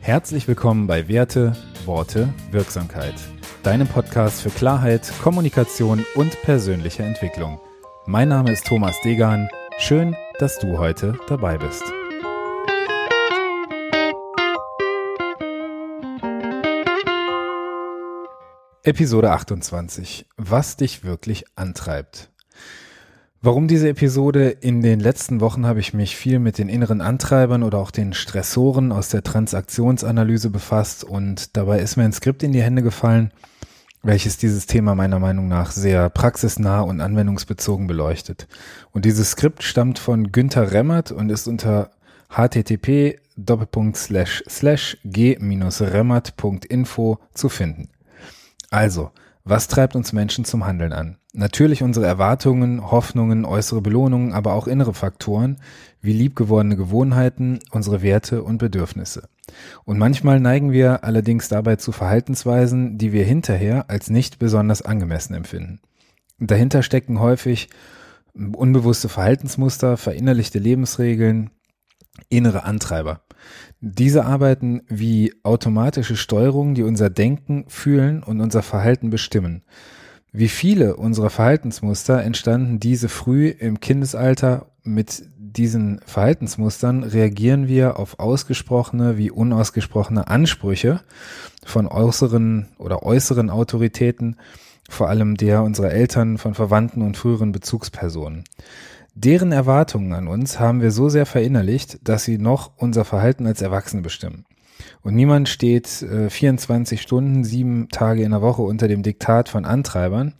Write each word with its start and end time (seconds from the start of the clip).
Herzlich 0.00 0.48
willkommen 0.48 0.86
bei 0.86 1.08
Werte, 1.08 1.54
Worte, 1.84 2.32
Wirksamkeit. 2.50 3.14
Deinem 3.62 3.86
Podcast 3.86 4.40
für 4.40 4.50
Klarheit, 4.50 5.12
Kommunikation 5.22 6.04
und 6.14 6.40
persönliche 6.42 7.02
Entwicklung. 7.02 7.60
Mein 8.06 8.28
Name 8.28 8.52
ist 8.52 8.66
Thomas 8.66 8.96
Degan. 9.02 9.48
Schön, 9.78 10.16
dass 10.38 10.58
du 10.58 10.78
heute 10.78 11.18
dabei 11.28 11.58
bist. 11.58 11.82
Episode 18.82 19.32
28. 19.32 20.26
Was 20.38 20.76
dich 20.76 21.04
wirklich 21.04 21.44
antreibt. 21.56 22.30
Warum 23.40 23.68
diese 23.68 23.88
Episode? 23.88 24.48
In 24.48 24.82
den 24.82 24.98
letzten 24.98 25.40
Wochen 25.40 25.64
habe 25.64 25.78
ich 25.78 25.94
mich 25.94 26.16
viel 26.16 26.40
mit 26.40 26.58
den 26.58 26.68
inneren 26.68 27.00
Antreibern 27.00 27.62
oder 27.62 27.78
auch 27.78 27.92
den 27.92 28.12
Stressoren 28.12 28.90
aus 28.90 29.10
der 29.10 29.22
Transaktionsanalyse 29.22 30.50
befasst 30.50 31.04
und 31.04 31.56
dabei 31.56 31.78
ist 31.78 31.96
mir 31.96 32.02
ein 32.02 32.12
Skript 32.12 32.42
in 32.42 32.50
die 32.50 32.62
Hände 32.62 32.82
gefallen, 32.82 33.30
welches 34.02 34.38
dieses 34.38 34.66
Thema 34.66 34.96
meiner 34.96 35.20
Meinung 35.20 35.46
nach 35.46 35.70
sehr 35.70 36.10
praxisnah 36.10 36.80
und 36.80 37.00
anwendungsbezogen 37.00 37.86
beleuchtet. 37.86 38.48
Und 38.90 39.04
dieses 39.04 39.30
Skript 39.30 39.62
stammt 39.62 40.00
von 40.00 40.32
Günther 40.32 40.72
Remmert 40.72 41.12
und 41.12 41.30
ist 41.30 41.46
unter 41.46 41.92
http 42.28 43.20
g-remmert.info 45.04 47.18
zu 47.34 47.48
finden. 47.48 47.88
Also, 48.70 49.12
was 49.48 49.68
treibt 49.68 49.96
uns 49.96 50.12
Menschen 50.12 50.44
zum 50.44 50.66
Handeln 50.66 50.92
an? 50.92 51.16
Natürlich 51.32 51.82
unsere 51.82 52.06
Erwartungen, 52.06 52.90
Hoffnungen, 52.90 53.44
äußere 53.44 53.80
Belohnungen, 53.80 54.32
aber 54.32 54.52
auch 54.52 54.66
innere 54.66 54.94
Faktoren 54.94 55.58
wie 56.00 56.12
liebgewordene 56.12 56.76
Gewohnheiten, 56.76 57.60
unsere 57.70 58.02
Werte 58.02 58.42
und 58.42 58.58
Bedürfnisse. 58.58 59.28
Und 59.84 59.98
manchmal 59.98 60.40
neigen 60.40 60.72
wir 60.72 61.04
allerdings 61.04 61.48
dabei 61.48 61.76
zu 61.76 61.92
Verhaltensweisen, 61.92 62.98
die 62.98 63.12
wir 63.12 63.24
hinterher 63.24 63.88
als 63.88 64.10
nicht 64.10 64.38
besonders 64.38 64.82
angemessen 64.82 65.34
empfinden. 65.34 65.80
Dahinter 66.38 66.82
stecken 66.82 67.18
häufig 67.18 67.70
unbewusste 68.34 69.08
Verhaltensmuster, 69.08 69.96
verinnerlichte 69.96 70.58
Lebensregeln, 70.58 71.50
innere 72.28 72.64
Antreiber. 72.64 73.22
Diese 73.80 74.24
arbeiten 74.24 74.82
wie 74.88 75.34
automatische 75.44 76.16
Steuerungen, 76.16 76.74
die 76.74 76.82
unser 76.82 77.10
Denken, 77.10 77.64
Fühlen 77.68 78.22
und 78.24 78.40
unser 78.40 78.62
Verhalten 78.62 79.10
bestimmen. 79.10 79.62
Wie 80.32 80.48
viele 80.48 80.96
unserer 80.96 81.30
Verhaltensmuster 81.30 82.22
entstanden 82.22 82.80
diese 82.80 83.08
früh 83.08 83.48
im 83.48 83.80
Kindesalter. 83.80 84.66
Mit 84.82 85.22
diesen 85.36 86.00
Verhaltensmustern 86.04 87.02
reagieren 87.02 87.68
wir 87.68 87.98
auf 87.98 88.18
ausgesprochene 88.18 89.16
wie 89.16 89.30
unausgesprochene 89.30 90.28
Ansprüche 90.28 91.00
von 91.64 91.86
äußeren 91.86 92.68
oder 92.78 93.02
äußeren 93.02 93.48
Autoritäten, 93.48 94.36
vor 94.88 95.08
allem 95.08 95.36
der 95.36 95.62
unserer 95.62 95.90
Eltern, 95.90 96.36
von 96.38 96.54
Verwandten 96.54 97.02
und 97.02 97.16
früheren 97.16 97.52
Bezugspersonen. 97.52 98.44
Deren 99.20 99.50
Erwartungen 99.50 100.12
an 100.12 100.28
uns 100.28 100.60
haben 100.60 100.80
wir 100.80 100.92
so 100.92 101.08
sehr 101.08 101.26
verinnerlicht, 101.26 101.98
dass 102.04 102.22
sie 102.22 102.38
noch 102.38 102.70
unser 102.76 103.04
Verhalten 103.04 103.48
als 103.48 103.60
Erwachsene 103.60 104.00
bestimmen. 104.00 104.44
Und 105.02 105.16
niemand 105.16 105.48
steht 105.48 106.02
äh, 106.02 106.30
24 106.30 107.02
Stunden, 107.02 107.42
sieben 107.42 107.88
Tage 107.88 108.22
in 108.22 108.30
der 108.30 108.42
Woche 108.42 108.62
unter 108.62 108.86
dem 108.86 109.02
Diktat 109.02 109.48
von 109.48 109.64
Antreibern. 109.64 110.34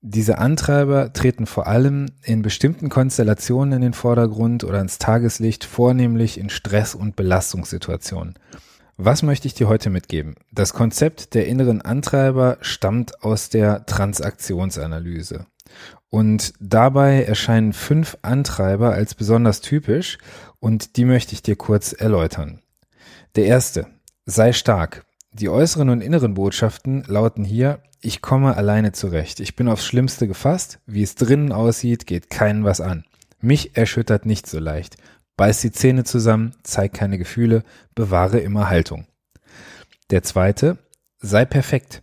Diese 0.00 0.38
Antreiber 0.38 1.12
treten 1.12 1.44
vor 1.44 1.66
allem 1.66 2.06
in 2.22 2.40
bestimmten 2.40 2.88
Konstellationen 2.88 3.74
in 3.74 3.82
den 3.82 3.92
Vordergrund 3.92 4.64
oder 4.64 4.80
ins 4.80 4.96
Tageslicht, 4.96 5.64
vornehmlich 5.64 6.40
in 6.40 6.48
Stress- 6.48 6.94
und 6.94 7.16
Belastungssituationen. 7.16 8.32
Was 8.96 9.22
möchte 9.22 9.46
ich 9.46 9.52
dir 9.52 9.68
heute 9.68 9.90
mitgeben? 9.90 10.36
Das 10.52 10.72
Konzept 10.72 11.34
der 11.34 11.48
inneren 11.48 11.82
Antreiber 11.82 12.56
stammt 12.62 13.22
aus 13.22 13.50
der 13.50 13.84
Transaktionsanalyse. 13.84 15.44
Und 16.10 16.54
dabei 16.58 17.22
erscheinen 17.22 17.72
fünf 17.72 18.18
Antreiber 18.22 18.92
als 18.92 19.14
besonders 19.14 19.60
typisch 19.60 20.18
und 20.58 20.96
die 20.96 21.04
möchte 21.04 21.32
ich 21.32 21.42
dir 21.42 21.56
kurz 21.56 21.92
erläutern. 21.92 22.60
Der 23.36 23.44
erste, 23.46 23.86
sei 24.26 24.52
stark. 24.52 25.04
Die 25.32 25.48
äußeren 25.48 25.88
und 25.88 26.00
inneren 26.00 26.34
Botschaften 26.34 27.04
lauten 27.06 27.44
hier, 27.44 27.80
ich 28.02 28.22
komme 28.22 28.56
alleine 28.56 28.92
zurecht. 28.92 29.40
Ich 29.40 29.54
bin 29.54 29.68
aufs 29.68 29.84
Schlimmste 29.84 30.26
gefasst. 30.26 30.80
Wie 30.86 31.02
es 31.02 31.14
drinnen 31.14 31.52
aussieht, 31.52 32.06
geht 32.06 32.30
keinen 32.30 32.64
was 32.64 32.80
an. 32.80 33.04
Mich 33.40 33.76
erschüttert 33.76 34.26
nicht 34.26 34.46
so 34.46 34.58
leicht. 34.58 34.96
Beiß 35.36 35.60
die 35.60 35.70
Zähne 35.70 36.04
zusammen, 36.04 36.52
zeig 36.62 36.92
keine 36.92 37.18
Gefühle, 37.18 37.62
bewahre 37.94 38.40
immer 38.40 38.68
Haltung. 38.68 39.06
Der 40.10 40.22
zweite, 40.22 40.78
sei 41.18 41.44
perfekt. 41.44 42.02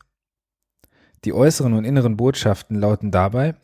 Die 1.26 1.34
äußeren 1.34 1.74
und 1.74 1.84
inneren 1.84 2.16
Botschaften 2.16 2.80
lauten 2.80 3.12
dabei, 3.12 3.56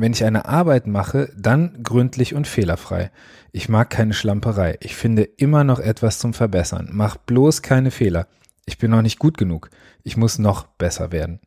wenn 0.00 0.12
ich 0.12 0.24
eine 0.24 0.46
Arbeit 0.46 0.86
mache, 0.86 1.32
dann 1.36 1.82
gründlich 1.82 2.34
und 2.34 2.46
fehlerfrei. 2.46 3.10
Ich 3.52 3.68
mag 3.68 3.90
keine 3.90 4.14
Schlamperei. 4.14 4.78
Ich 4.80 4.96
finde 4.96 5.22
immer 5.22 5.64
noch 5.64 5.78
etwas 5.78 6.18
zum 6.18 6.34
Verbessern. 6.34 6.88
Mach 6.92 7.16
bloß 7.16 7.62
keine 7.62 7.90
Fehler. 7.90 8.26
Ich 8.66 8.78
bin 8.78 8.90
noch 8.90 9.02
nicht 9.02 9.18
gut 9.18 9.36
genug. 9.36 9.70
Ich 10.02 10.16
muss 10.16 10.38
noch 10.38 10.66
besser 10.66 11.12
werden. 11.12 11.40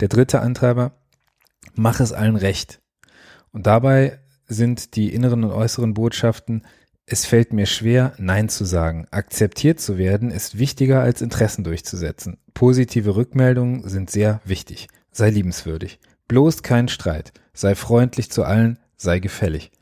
Der 0.00 0.08
dritte 0.08 0.40
Antreiber, 0.40 0.92
mach 1.74 2.00
es 2.00 2.12
allen 2.12 2.36
recht. 2.36 2.80
Und 3.52 3.66
dabei 3.66 4.20
sind 4.46 4.96
die 4.96 5.12
inneren 5.12 5.44
und 5.44 5.52
äußeren 5.52 5.94
Botschaften, 5.94 6.64
es 7.06 7.26
fällt 7.26 7.52
mir 7.52 7.66
schwer, 7.66 8.12
Nein 8.18 8.48
zu 8.48 8.64
sagen. 8.64 9.08
Akzeptiert 9.10 9.80
zu 9.80 9.98
werden 9.98 10.30
ist 10.30 10.58
wichtiger 10.58 11.02
als 11.02 11.22
Interessen 11.22 11.64
durchzusetzen. 11.64 12.38
Positive 12.54 13.16
Rückmeldungen 13.16 13.88
sind 13.88 14.10
sehr 14.10 14.40
wichtig. 14.44 14.86
Sei 15.10 15.30
liebenswürdig. 15.30 15.98
Bloß 16.30 16.62
kein 16.62 16.86
Streit. 16.86 17.32
Sei 17.52 17.74
freundlich 17.74 18.30
zu 18.30 18.44
allen, 18.44 18.78
sei 18.96 19.18
gefällig. 19.18 19.72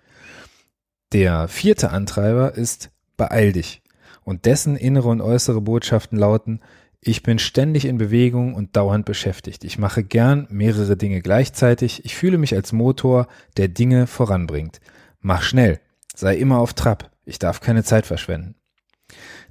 Der 1.12 1.46
vierte 1.46 1.90
Antreiber 1.90 2.54
ist 2.54 2.90
beeil 3.18 3.52
dich. 3.52 3.82
Und 4.24 4.46
dessen 4.46 4.74
innere 4.74 5.08
und 5.08 5.20
äußere 5.20 5.60
Botschaften 5.60 6.18
lauten, 6.18 6.62
ich 7.02 7.22
bin 7.22 7.38
ständig 7.38 7.84
in 7.84 7.98
Bewegung 7.98 8.54
und 8.54 8.76
dauernd 8.76 9.04
beschäftigt. 9.04 9.62
Ich 9.62 9.76
mache 9.76 10.02
gern 10.02 10.46
mehrere 10.48 10.96
Dinge 10.96 11.20
gleichzeitig. 11.20 12.06
Ich 12.06 12.16
fühle 12.16 12.38
mich 12.38 12.54
als 12.54 12.72
Motor, 12.72 13.28
der 13.58 13.68
Dinge 13.68 14.06
voranbringt. 14.06 14.80
Mach 15.20 15.42
schnell. 15.42 15.80
Sei 16.16 16.34
immer 16.38 16.60
auf 16.60 16.72
Trab. 16.72 17.10
Ich 17.26 17.38
darf 17.38 17.60
keine 17.60 17.84
Zeit 17.84 18.06
verschwenden. 18.06 18.54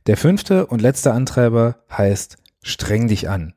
Der 0.07 0.17
fünfte 0.17 0.65
und 0.65 0.81
letzte 0.81 1.11
Antreiber 1.11 1.83
heißt, 1.91 2.37
streng 2.63 3.07
dich 3.07 3.29
an 3.29 3.53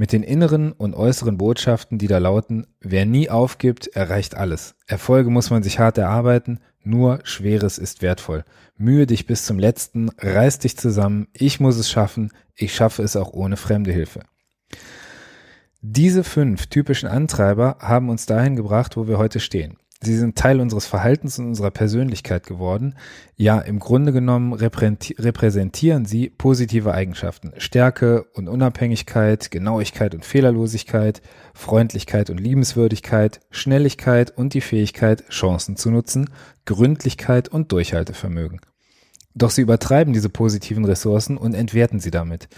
mit 0.00 0.14
den 0.14 0.22
inneren 0.22 0.72
und 0.72 0.94
äußeren 0.94 1.36
Botschaften, 1.36 1.98
die 1.98 2.06
da 2.06 2.16
lauten, 2.16 2.66
wer 2.80 3.04
nie 3.04 3.28
aufgibt, 3.28 3.86
erreicht 3.88 4.34
alles. 4.34 4.74
Erfolge 4.86 5.28
muss 5.28 5.50
man 5.50 5.62
sich 5.62 5.78
hart 5.78 5.98
erarbeiten, 5.98 6.58
nur 6.82 7.20
Schweres 7.24 7.76
ist 7.76 8.00
wertvoll. 8.00 8.46
Mühe 8.78 9.06
dich 9.06 9.26
bis 9.26 9.44
zum 9.44 9.58
letzten, 9.58 10.08
reiß 10.16 10.60
dich 10.60 10.78
zusammen, 10.78 11.28
ich 11.34 11.60
muss 11.60 11.76
es 11.76 11.90
schaffen, 11.90 12.32
ich 12.54 12.74
schaffe 12.74 13.02
es 13.02 13.14
auch 13.14 13.34
ohne 13.34 13.58
fremde 13.58 13.92
Hilfe. 13.92 14.20
Diese 15.82 16.24
fünf 16.24 16.68
typischen 16.68 17.10
Antreiber 17.10 17.76
haben 17.80 18.08
uns 18.08 18.24
dahin 18.24 18.56
gebracht, 18.56 18.96
wo 18.96 19.06
wir 19.06 19.18
heute 19.18 19.38
stehen. 19.38 19.76
Sie 20.02 20.16
sind 20.16 20.36
Teil 20.36 20.60
unseres 20.60 20.86
Verhaltens 20.86 21.38
und 21.38 21.48
unserer 21.48 21.70
Persönlichkeit 21.70 22.46
geworden. 22.46 22.94
Ja, 23.36 23.58
im 23.58 23.78
Grunde 23.78 24.12
genommen 24.12 24.54
repräsentieren 24.54 26.06
sie 26.06 26.30
positive 26.30 26.94
Eigenschaften. 26.94 27.52
Stärke 27.58 28.24
und 28.32 28.48
Unabhängigkeit, 28.48 29.50
Genauigkeit 29.50 30.14
und 30.14 30.24
Fehlerlosigkeit, 30.24 31.20
Freundlichkeit 31.52 32.30
und 32.30 32.40
Liebenswürdigkeit, 32.40 33.40
Schnelligkeit 33.50 34.34
und 34.34 34.54
die 34.54 34.62
Fähigkeit, 34.62 35.28
Chancen 35.28 35.76
zu 35.76 35.90
nutzen, 35.90 36.30
Gründlichkeit 36.64 37.48
und 37.50 37.70
Durchhaltevermögen. 37.70 38.62
Doch 39.34 39.50
sie 39.50 39.60
übertreiben 39.60 40.14
diese 40.14 40.30
positiven 40.30 40.86
Ressourcen 40.86 41.36
und 41.36 41.52
entwerten 41.52 42.00
sie 42.00 42.10
damit. 42.10 42.48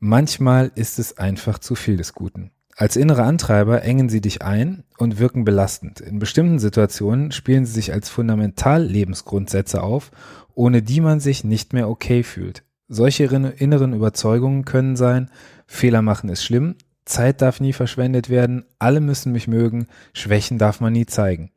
Manchmal 0.00 0.72
ist 0.74 0.98
es 0.98 1.18
einfach 1.18 1.60
zu 1.60 1.76
viel 1.76 1.96
des 1.96 2.14
Guten. 2.14 2.50
Als 2.76 2.96
innere 2.96 3.22
Antreiber 3.22 3.82
engen 3.82 4.08
sie 4.08 4.20
dich 4.20 4.42
ein 4.42 4.82
und 4.98 5.18
wirken 5.18 5.44
belastend. 5.44 6.00
In 6.00 6.18
bestimmten 6.18 6.58
Situationen 6.58 7.30
spielen 7.30 7.66
sie 7.66 7.72
sich 7.72 7.92
als 7.92 8.08
fundamental 8.08 8.82
Lebensgrundsätze 8.82 9.82
auf, 9.82 10.10
ohne 10.54 10.82
die 10.82 11.00
man 11.00 11.20
sich 11.20 11.44
nicht 11.44 11.72
mehr 11.72 11.88
okay 11.88 12.24
fühlt. 12.24 12.64
Solche 12.88 13.24
inneren 13.24 13.94
Überzeugungen 13.94 14.64
können 14.64 14.96
sein, 14.96 15.30
Fehler 15.66 16.02
machen 16.02 16.28
ist 16.28 16.44
schlimm, 16.44 16.74
Zeit 17.04 17.42
darf 17.42 17.60
nie 17.60 17.72
verschwendet 17.72 18.28
werden, 18.28 18.64
alle 18.78 19.00
müssen 19.00 19.32
mich 19.32 19.46
mögen, 19.46 19.86
Schwächen 20.12 20.58
darf 20.58 20.80
man 20.80 20.92
nie 20.92 21.06
zeigen. 21.06 21.50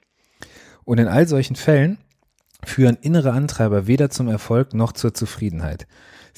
Und 0.84 1.00
in 1.00 1.08
all 1.08 1.28
solchen 1.28 1.56
Fällen 1.56 1.98
führen 2.63 2.98
innere 3.02 3.31
Antreiber 3.31 3.88
weder 3.88 4.10
zum 4.10 4.28
Erfolg 4.28 4.74
noch 4.74 4.92
zur 4.94 5.13
Zufriedenheit. 5.13 5.88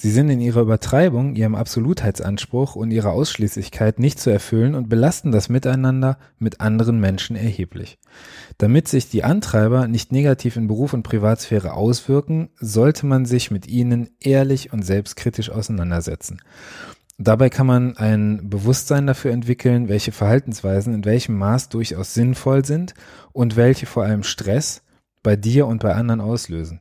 Sie 0.01 0.11
sind 0.11 0.29
in 0.29 0.39
ihrer 0.39 0.61
Übertreibung, 0.61 1.35
ihrem 1.35 1.55
Absolutheitsanspruch 1.55 2.77
und 2.77 2.89
ihrer 2.89 3.11
Ausschließlichkeit 3.11 3.99
nicht 3.99 4.17
zu 4.17 4.29
erfüllen 4.29 4.73
und 4.73 4.87
belasten 4.87 5.33
das 5.33 5.49
Miteinander 5.49 6.17
mit 6.37 6.61
anderen 6.61 7.01
Menschen 7.01 7.35
erheblich. 7.35 7.99
Damit 8.57 8.87
sich 8.87 9.09
die 9.09 9.25
Antreiber 9.25 9.89
nicht 9.89 10.13
negativ 10.13 10.55
in 10.55 10.67
Beruf 10.67 10.93
und 10.93 11.03
Privatsphäre 11.03 11.73
auswirken, 11.73 12.47
sollte 12.61 13.07
man 13.07 13.25
sich 13.25 13.51
mit 13.51 13.67
ihnen 13.67 14.09
ehrlich 14.21 14.71
und 14.71 14.85
selbstkritisch 14.85 15.49
auseinandersetzen. 15.49 16.41
Dabei 17.17 17.49
kann 17.49 17.67
man 17.67 17.97
ein 17.97 18.49
Bewusstsein 18.49 19.05
dafür 19.05 19.31
entwickeln, 19.31 19.89
welche 19.89 20.13
Verhaltensweisen 20.13 20.93
in 20.93 21.03
welchem 21.03 21.37
Maß 21.37 21.67
durchaus 21.67 22.13
sinnvoll 22.13 22.63
sind 22.63 22.93
und 23.33 23.57
welche 23.57 23.85
vor 23.85 24.03
allem 24.03 24.23
Stress 24.23 24.81
bei 25.23 25.35
dir 25.35 25.67
und 25.67 25.81
bei 25.81 25.93
anderen 25.93 26.21
auslösen. 26.21 26.79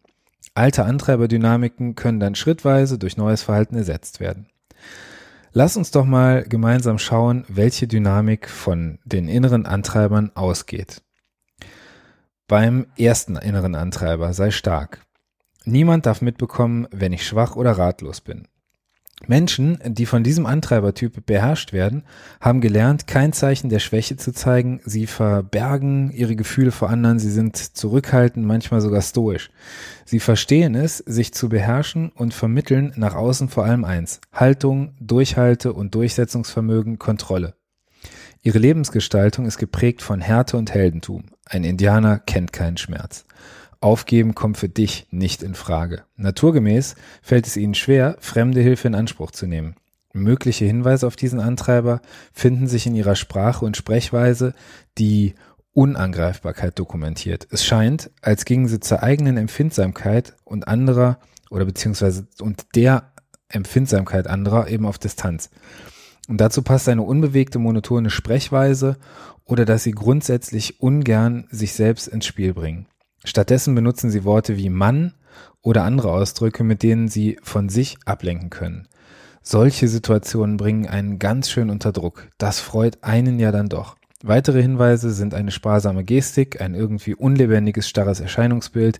Alte 0.55 0.85
Antreiberdynamiken 0.85 1.95
können 1.95 2.21
dann 2.21 2.35
schrittweise 2.35 2.99
durch 2.99 3.17
neues 3.17 3.43
Verhalten 3.43 3.77
ersetzt 3.77 4.21
werden. 4.21 4.49
Lass 5.53 5.77
uns 5.77 5.91
doch 5.91 6.05
mal 6.05 6.45
gemeinsam 6.45 6.99
schauen, 6.99 7.45
welche 7.49 7.87
Dynamik 7.87 8.49
von 8.49 8.99
den 9.05 9.29
inneren 9.29 9.67
Antreibern 9.67 10.31
ausgeht. 10.35 11.03
Beim 12.47 12.87
ersten 12.97 13.37
inneren 13.37 13.75
Antreiber 13.75 14.33
sei 14.33 14.51
stark. 14.51 15.05
Niemand 15.65 16.07
darf 16.07 16.23
mitbekommen, 16.23 16.87
wenn 16.91 17.13
ich 17.13 17.27
schwach 17.27 17.57
oder 17.57 17.73
ratlos 17.73 18.21
bin. 18.21 18.49
Menschen, 19.27 19.79
die 19.85 20.07
von 20.07 20.23
diesem 20.23 20.47
Antreibertyp 20.47 21.27
beherrscht 21.27 21.73
werden, 21.73 22.05
haben 22.41 22.61
gelernt, 22.61 23.07
kein 23.07 23.33
Zeichen 23.33 23.69
der 23.69 23.81
Schwäche 23.81 24.17
zu 24.17 24.33
zeigen. 24.33 24.81
Sie 24.85 25.07
verbergen 25.07 26.11
ihre 26.13 26.37
Gefühle 26.37 26.71
vor 26.71 26.89
anderen, 26.89 27.19
sie 27.19 27.31
sind 27.31 27.57
zurückhaltend, 27.57 28.47
manchmal 28.47 28.81
sogar 28.81 29.03
stoisch. 29.03 29.51
Sie 30.05 30.21
verstehen 30.21 30.75
es, 30.75 30.99
sich 30.99 31.35
zu 31.35 31.49
beherrschen 31.49 32.11
und 32.11 32.33
vermitteln 32.33 32.93
nach 32.97 33.15
außen 33.15 33.49
vor 33.49 33.65
allem 33.65 33.85
eins. 33.85 34.21
Haltung, 34.33 34.95
Durchhalte 35.01 35.73
und 35.73 35.95
Durchsetzungsvermögen, 35.95 36.99
Kontrolle. 36.99 37.55
Ihre 38.43 38.59
Lebensgestaltung 38.59 39.47
ist 39.47 39.59
geprägt 39.59 40.01
von 40.01 40.21
Härte 40.21 40.57
und 40.57 40.73
Heldentum. 40.73 41.25
Ein 41.45 41.65
Indianer 41.65 42.19
kennt 42.21 42.53
keinen 42.53 42.77
Schmerz. 42.77 43.25
Aufgeben 43.81 44.35
kommt 44.35 44.57
für 44.57 44.69
dich 44.69 45.07
nicht 45.11 45.43
in 45.43 45.55
Frage. 45.55 46.03
Naturgemäß 46.17 46.97
fällt 47.23 47.47
es 47.47 47.57
ihnen 47.57 47.75
schwer, 47.75 48.17
fremde 48.21 48.61
Hilfe 48.61 48.89
in 48.89 48.95
Anspruch 48.95 49.31
zu 49.31 49.47
nehmen. 49.47 49.77
Mögliche 50.13 50.65
Hinweise 50.65 51.07
auf 51.07 51.17
diesen 51.17 51.39
Antreiber 51.39 52.01
finden 52.33 52.67
sich 52.67 52.87
in 52.87 52.97
ihrer 52.97 53.15
Sprache 53.15 53.65
und 53.65 53.77
Sprechweise, 53.77 54.55
die 54.97 55.35
Unangreifbarkeit 55.75 56.77
dokumentiert. 56.79 57.47
Es 57.51 57.65
scheint, 57.65 58.11
als 58.21 58.45
gingen 58.45 58.67
sie 58.67 58.81
zur 58.81 59.03
eigenen 59.03 59.37
Empfindsamkeit 59.37 60.35
und 60.45 60.67
anderer 60.67 61.21
oder 61.51 61.65
beziehungsweise 61.65 62.27
und 62.41 62.75
der 62.75 63.13
Empfindsamkeit 63.49 64.27
anderer 64.27 64.69
eben 64.69 64.87
auf 64.87 64.99
Distanz. 64.99 65.51
Und 66.27 66.41
dazu 66.41 66.63
passt 66.63 66.89
eine 66.89 67.03
unbewegte, 67.03 67.59
monotone 67.59 68.11
Sprechweise 68.11 68.97
oder 69.45 69.65
dass 69.65 69.85
sie 69.85 69.93
grundsätzlich 69.93 70.81
ungern 70.81 71.47
sich 71.51 71.75
selbst 71.75 72.09
ins 72.09 72.27
Spiel 72.27 72.55
bringen. 72.55 72.87
Stattdessen 73.25 73.75
benutzen 73.75 74.11
sie 74.11 74.25
Worte 74.25 74.57
wie 74.57 74.71
Mann 74.71 75.15
oder 75.63 75.85
andere 75.85 76.13
Ausdrücke, 76.13 76.65
mit 76.65 76.83
denen 76.83 77.09
sie 77.09 77.39
von 77.43 77.69
sich 77.69 77.99
ablenken 78.05 78.51
können. 78.51 78.89
Solche 79.43 79.89
Situationen 79.89 80.57
bringen 80.57 80.87
einen 80.87 81.19
ganz 81.19 81.51
schön 81.51 81.71
unter 81.71 81.93
Druck. 81.93 82.29
Das 82.39 82.61
freut 82.61 82.99
einen 83.03 83.39
ja 83.39 83.51
dann 83.51 83.69
doch. 83.69 83.97
Weitere 84.23 84.61
Hinweise 84.63 85.11
sind 85.13 85.33
eine 85.33 85.51
sparsame 85.51 86.05
Gestik, 86.05 86.61
ein 86.61 86.75
irgendwie 86.75 87.15
unlebendiges, 87.15 87.89
starres 87.89 88.21
Erscheinungsbild, 88.21 88.99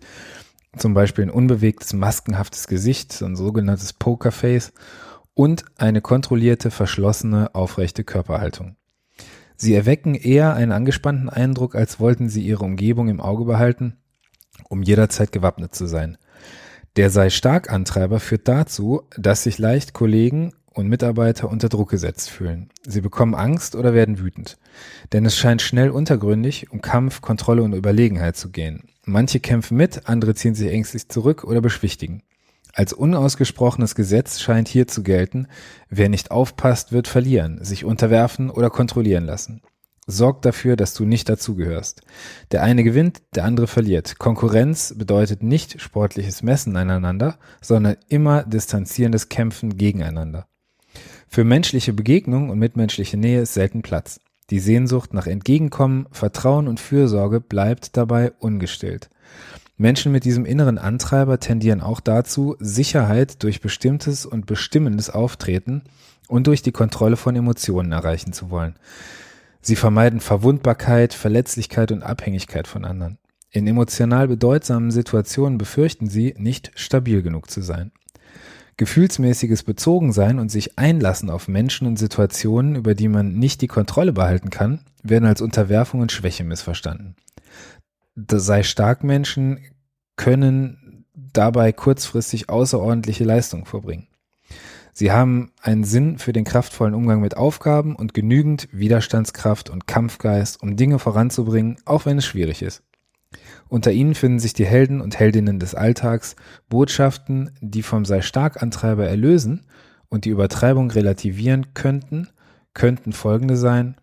zum 0.77 0.93
Beispiel 0.93 1.25
ein 1.25 1.29
unbewegtes, 1.29 1.93
maskenhaftes 1.93 2.67
Gesicht, 2.67 3.21
ein 3.21 3.35
sogenanntes 3.35 3.93
Pokerface 3.93 4.71
und 5.33 5.65
eine 5.77 6.01
kontrollierte, 6.01 6.71
verschlossene, 6.71 7.53
aufrechte 7.53 8.03
Körperhaltung. 8.03 8.75
Sie 9.57 9.75
erwecken 9.75 10.15
eher 10.15 10.53
einen 10.53 10.71
angespannten 10.71 11.29
Eindruck, 11.29 11.75
als 11.75 11.99
wollten 11.99 12.29
sie 12.29 12.41
ihre 12.41 12.63
Umgebung 12.63 13.09
im 13.09 13.19
Auge 13.19 13.43
behalten 13.43 13.97
um 14.69 14.81
jederzeit 14.81 15.33
gewappnet 15.33 15.75
zu 15.75 15.85
sein. 15.85 16.17
Der 16.95 17.09
sei 17.09 17.29
stark 17.29 17.71
Antreiber 17.71 18.19
führt 18.19 18.47
dazu, 18.47 19.03
dass 19.17 19.43
sich 19.43 19.57
leicht 19.57 19.93
Kollegen 19.93 20.53
und 20.73 20.87
Mitarbeiter 20.87 21.49
unter 21.49 21.69
Druck 21.69 21.89
gesetzt 21.89 22.29
fühlen. 22.29 22.69
Sie 22.87 23.01
bekommen 23.01 23.35
Angst 23.35 23.75
oder 23.75 23.93
werden 23.93 24.19
wütend. 24.19 24.57
Denn 25.11 25.25
es 25.25 25.37
scheint 25.37 25.61
schnell 25.61 25.89
untergründig 25.89 26.71
um 26.71 26.81
Kampf, 26.81 27.21
Kontrolle 27.21 27.63
und 27.63 27.73
Überlegenheit 27.73 28.37
zu 28.37 28.49
gehen. 28.49 28.89
Manche 29.03 29.39
kämpfen 29.39 29.77
mit, 29.77 30.07
andere 30.07 30.35
ziehen 30.35 30.55
sich 30.55 30.71
ängstlich 30.71 31.09
zurück 31.09 31.43
oder 31.43 31.61
beschwichtigen. 31.61 32.21
Als 32.73 32.93
unausgesprochenes 32.93 33.95
Gesetz 33.95 34.39
scheint 34.39 34.67
hier 34.67 34.87
zu 34.87 35.03
gelten, 35.03 35.47
wer 35.89 36.07
nicht 36.07 36.31
aufpasst, 36.31 36.91
wird 36.91 37.07
verlieren, 37.07 37.63
sich 37.63 37.83
unterwerfen 37.83 38.49
oder 38.49 38.69
kontrollieren 38.69 39.25
lassen. 39.25 39.61
Sorg 40.09 40.41
dafür, 40.41 40.75
dass 40.75 40.93
du 40.95 41.05
nicht 41.05 41.29
dazugehörst. 41.29 42.01
Der 42.51 42.63
eine 42.63 42.83
gewinnt, 42.83 43.21
der 43.35 43.45
andere 43.45 43.67
verliert. 43.67 44.17
Konkurrenz 44.17 44.93
bedeutet 44.97 45.43
nicht 45.43 45.79
sportliches 45.81 46.41
Messen 46.41 46.75
aneinander, 46.75 47.37
sondern 47.61 47.95
immer 48.07 48.43
distanzierendes 48.43 49.29
Kämpfen 49.29 49.77
gegeneinander. 49.77 50.47
Für 51.27 51.43
menschliche 51.43 51.93
Begegnung 51.93 52.49
und 52.49 52.57
mitmenschliche 52.57 53.17
Nähe 53.17 53.41
ist 53.41 53.53
selten 53.53 53.83
Platz. 53.83 54.19
Die 54.49 54.59
Sehnsucht 54.59 55.13
nach 55.13 55.27
Entgegenkommen, 55.27 56.07
Vertrauen 56.11 56.67
und 56.67 56.79
Fürsorge 56.79 57.39
bleibt 57.39 57.95
dabei 57.95 58.31
ungestillt. 58.39 59.11
Menschen 59.77 60.11
mit 60.11 60.25
diesem 60.25 60.43
inneren 60.43 60.79
Antreiber 60.79 61.39
tendieren 61.39 61.81
auch 61.81 61.99
dazu, 61.99 62.55
Sicherheit 62.59 63.43
durch 63.43 63.61
bestimmtes 63.61 64.25
und 64.25 64.47
bestimmendes 64.47 65.11
Auftreten 65.11 65.83
und 66.27 66.47
durch 66.47 66.63
die 66.63 66.71
Kontrolle 66.71 67.15
von 67.15 67.35
Emotionen 67.35 67.91
erreichen 67.91 68.33
zu 68.33 68.49
wollen. 68.49 68.75
Sie 69.61 69.75
vermeiden 69.75 70.19
Verwundbarkeit, 70.19 71.13
Verletzlichkeit 71.13 71.91
und 71.91 72.03
Abhängigkeit 72.03 72.67
von 72.67 72.85
anderen. 72.85 73.17
In 73.51 73.67
emotional 73.67 74.27
bedeutsamen 74.27 74.91
Situationen 74.91 75.57
befürchten 75.57 76.07
sie, 76.07 76.35
nicht 76.37 76.71
stabil 76.75 77.21
genug 77.21 77.49
zu 77.49 77.61
sein. 77.61 77.91
Gefühlsmäßiges 78.77 79.63
Bezogensein 79.63 80.39
und 80.39 80.49
sich 80.49 80.77
einlassen 80.77 81.29
auf 81.29 81.47
Menschen 81.47 81.87
und 81.87 81.97
Situationen, 81.97 82.75
über 82.75 82.95
die 82.95 83.09
man 83.09 83.33
nicht 83.33 83.61
die 83.61 83.67
Kontrolle 83.67 84.13
behalten 84.13 84.49
kann, 84.49 84.85
werden 85.03 85.25
als 85.25 85.41
Unterwerfung 85.41 85.99
und 85.99 86.11
Schwäche 86.11 86.43
missverstanden. 86.43 87.15
Das 88.15 88.45
sei 88.45 88.63
stark 88.63 89.03
Menschen 89.03 89.59
können 90.15 91.05
dabei 91.13 91.71
kurzfristig 91.71 92.49
außerordentliche 92.49 93.23
Leistung 93.23 93.65
vorbringen. 93.65 94.08
Sie 94.99 95.13
haben 95.13 95.53
einen 95.61 95.85
Sinn 95.85 96.17
für 96.17 96.33
den 96.33 96.43
kraftvollen 96.43 96.93
Umgang 96.93 97.21
mit 97.21 97.37
Aufgaben 97.37 97.95
und 97.95 98.13
genügend 98.13 98.67
Widerstandskraft 98.73 99.69
und 99.69 99.87
Kampfgeist, 99.87 100.61
um 100.61 100.75
Dinge 100.75 100.99
voranzubringen, 100.99 101.77
auch 101.85 102.05
wenn 102.05 102.17
es 102.17 102.25
schwierig 102.25 102.61
ist. 102.61 102.83
Unter 103.69 103.93
ihnen 103.93 104.13
finden 104.13 104.39
sich 104.39 104.51
die 104.51 104.65
Helden 104.65 104.99
und 104.99 105.17
Heldinnen 105.17 105.57
des 105.57 105.73
Alltags, 105.73 106.35
Botschaften, 106.67 107.51
die 107.61 107.81
vom 107.81 108.03
sei 108.03 108.21
stark 108.21 108.61
Antreiber 108.61 109.07
erlösen 109.07 109.65
und 110.09 110.25
die 110.25 110.31
Übertreibung 110.31 110.91
relativieren 110.91 111.73
könnten, 111.73 112.27
könnten 112.73 113.13
folgende 113.13 113.55
sein. 113.55 113.95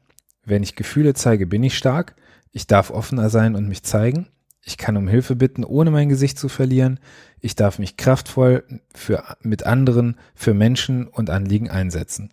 Wenn 0.46 0.62
ich 0.62 0.76
Gefühle 0.76 1.12
zeige, 1.12 1.46
bin 1.46 1.62
ich 1.62 1.76
stark. 1.76 2.16
Ich 2.52 2.66
darf 2.68 2.90
offener 2.90 3.28
sein 3.28 3.54
und 3.54 3.68
mich 3.68 3.82
zeigen. 3.82 4.28
Ich 4.68 4.76
kann 4.76 4.96
um 4.96 5.06
Hilfe 5.06 5.36
bitten, 5.36 5.62
ohne 5.62 5.92
mein 5.92 6.08
Gesicht 6.08 6.40
zu 6.40 6.48
verlieren. 6.48 6.98
Ich 7.40 7.54
darf 7.54 7.78
mich 7.78 7.96
kraftvoll 7.96 8.64
für, 8.92 9.22
mit 9.40 9.64
anderen, 9.64 10.16
für 10.34 10.54
Menschen 10.54 11.06
und 11.06 11.30
Anliegen 11.30 11.70
einsetzen. 11.70 12.30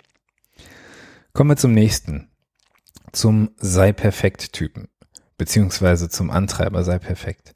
Kommen 1.34 1.52
wir 1.52 1.58
zum 1.58 1.74
nächsten. 1.74 2.30
Zum 3.12 3.52
Sei 3.58 3.94
perfekt 3.94 4.52
Typen. 4.52 4.88
Beziehungsweise 5.38 6.10
zum 6.10 6.32
Antreiber 6.32 6.84
Sei 6.84 6.98
perfekt. 6.98 7.54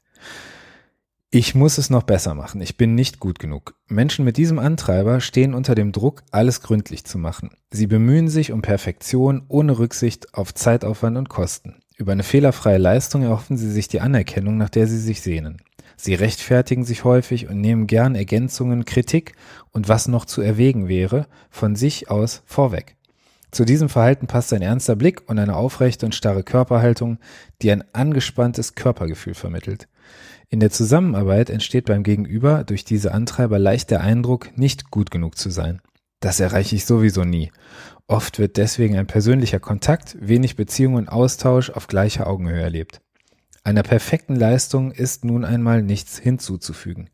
Ich 1.30 1.56
muss 1.56 1.76
es 1.76 1.90
noch 1.90 2.04
besser 2.04 2.34
machen. 2.34 2.60
Ich 2.60 2.76
bin 2.76 2.94
nicht 2.94 3.18
gut 3.18 3.40
genug. 3.40 3.74
Menschen 3.88 4.24
mit 4.24 4.36
diesem 4.36 4.60
Antreiber 4.60 5.20
stehen 5.20 5.54
unter 5.54 5.74
dem 5.74 5.90
Druck, 5.90 6.22
alles 6.30 6.62
gründlich 6.62 7.04
zu 7.04 7.18
machen. 7.18 7.50
Sie 7.72 7.88
bemühen 7.88 8.28
sich 8.28 8.52
um 8.52 8.62
Perfektion 8.62 9.44
ohne 9.48 9.76
Rücksicht 9.76 10.34
auf 10.34 10.54
Zeitaufwand 10.54 11.16
und 11.18 11.28
Kosten. 11.28 11.82
Über 11.98 12.12
eine 12.12 12.22
fehlerfreie 12.22 12.78
Leistung 12.78 13.22
erhoffen 13.22 13.56
sie 13.56 13.70
sich 13.70 13.88
die 13.88 14.00
Anerkennung, 14.00 14.56
nach 14.56 14.68
der 14.68 14.86
sie 14.86 15.00
sich 15.00 15.20
sehnen. 15.20 15.60
Sie 15.96 16.14
rechtfertigen 16.14 16.84
sich 16.84 17.02
häufig 17.02 17.48
und 17.48 17.60
nehmen 17.60 17.88
gern 17.88 18.14
Ergänzungen, 18.14 18.84
Kritik 18.84 19.32
und 19.72 19.88
was 19.88 20.06
noch 20.06 20.24
zu 20.24 20.40
erwägen 20.40 20.86
wäre, 20.86 21.26
von 21.50 21.74
sich 21.74 22.08
aus 22.08 22.42
vorweg. 22.46 22.94
Zu 23.50 23.64
diesem 23.64 23.88
Verhalten 23.88 24.28
passt 24.28 24.52
ein 24.52 24.62
ernster 24.62 24.94
Blick 24.94 25.28
und 25.28 25.40
eine 25.40 25.56
aufrechte 25.56 26.06
und 26.06 26.14
starre 26.14 26.44
Körperhaltung, 26.44 27.18
die 27.62 27.72
ein 27.72 27.82
angespanntes 27.92 28.76
Körpergefühl 28.76 29.34
vermittelt. 29.34 29.88
In 30.50 30.60
der 30.60 30.70
Zusammenarbeit 30.70 31.50
entsteht 31.50 31.86
beim 31.86 32.04
Gegenüber 32.04 32.62
durch 32.62 32.84
diese 32.84 33.12
Antreiber 33.12 33.58
leicht 33.58 33.90
der 33.90 34.02
Eindruck, 34.02 34.56
nicht 34.56 34.92
gut 34.92 35.10
genug 35.10 35.36
zu 35.36 35.50
sein. 35.50 35.80
Das 36.20 36.38
erreiche 36.38 36.76
ich 36.76 36.84
sowieso 36.84 37.24
nie. 37.24 37.50
Oft 38.10 38.38
wird 38.38 38.56
deswegen 38.56 38.96
ein 38.96 39.06
persönlicher 39.06 39.60
Kontakt, 39.60 40.16
wenig 40.18 40.56
Beziehung 40.56 40.94
und 40.94 41.10
Austausch 41.10 41.68
auf 41.68 41.88
gleicher 41.88 42.26
Augenhöhe 42.26 42.62
erlebt. 42.62 43.02
Einer 43.64 43.82
perfekten 43.82 44.34
Leistung 44.34 44.92
ist 44.92 45.26
nun 45.26 45.44
einmal 45.44 45.82
nichts 45.82 46.18
hinzuzufügen. 46.18 47.10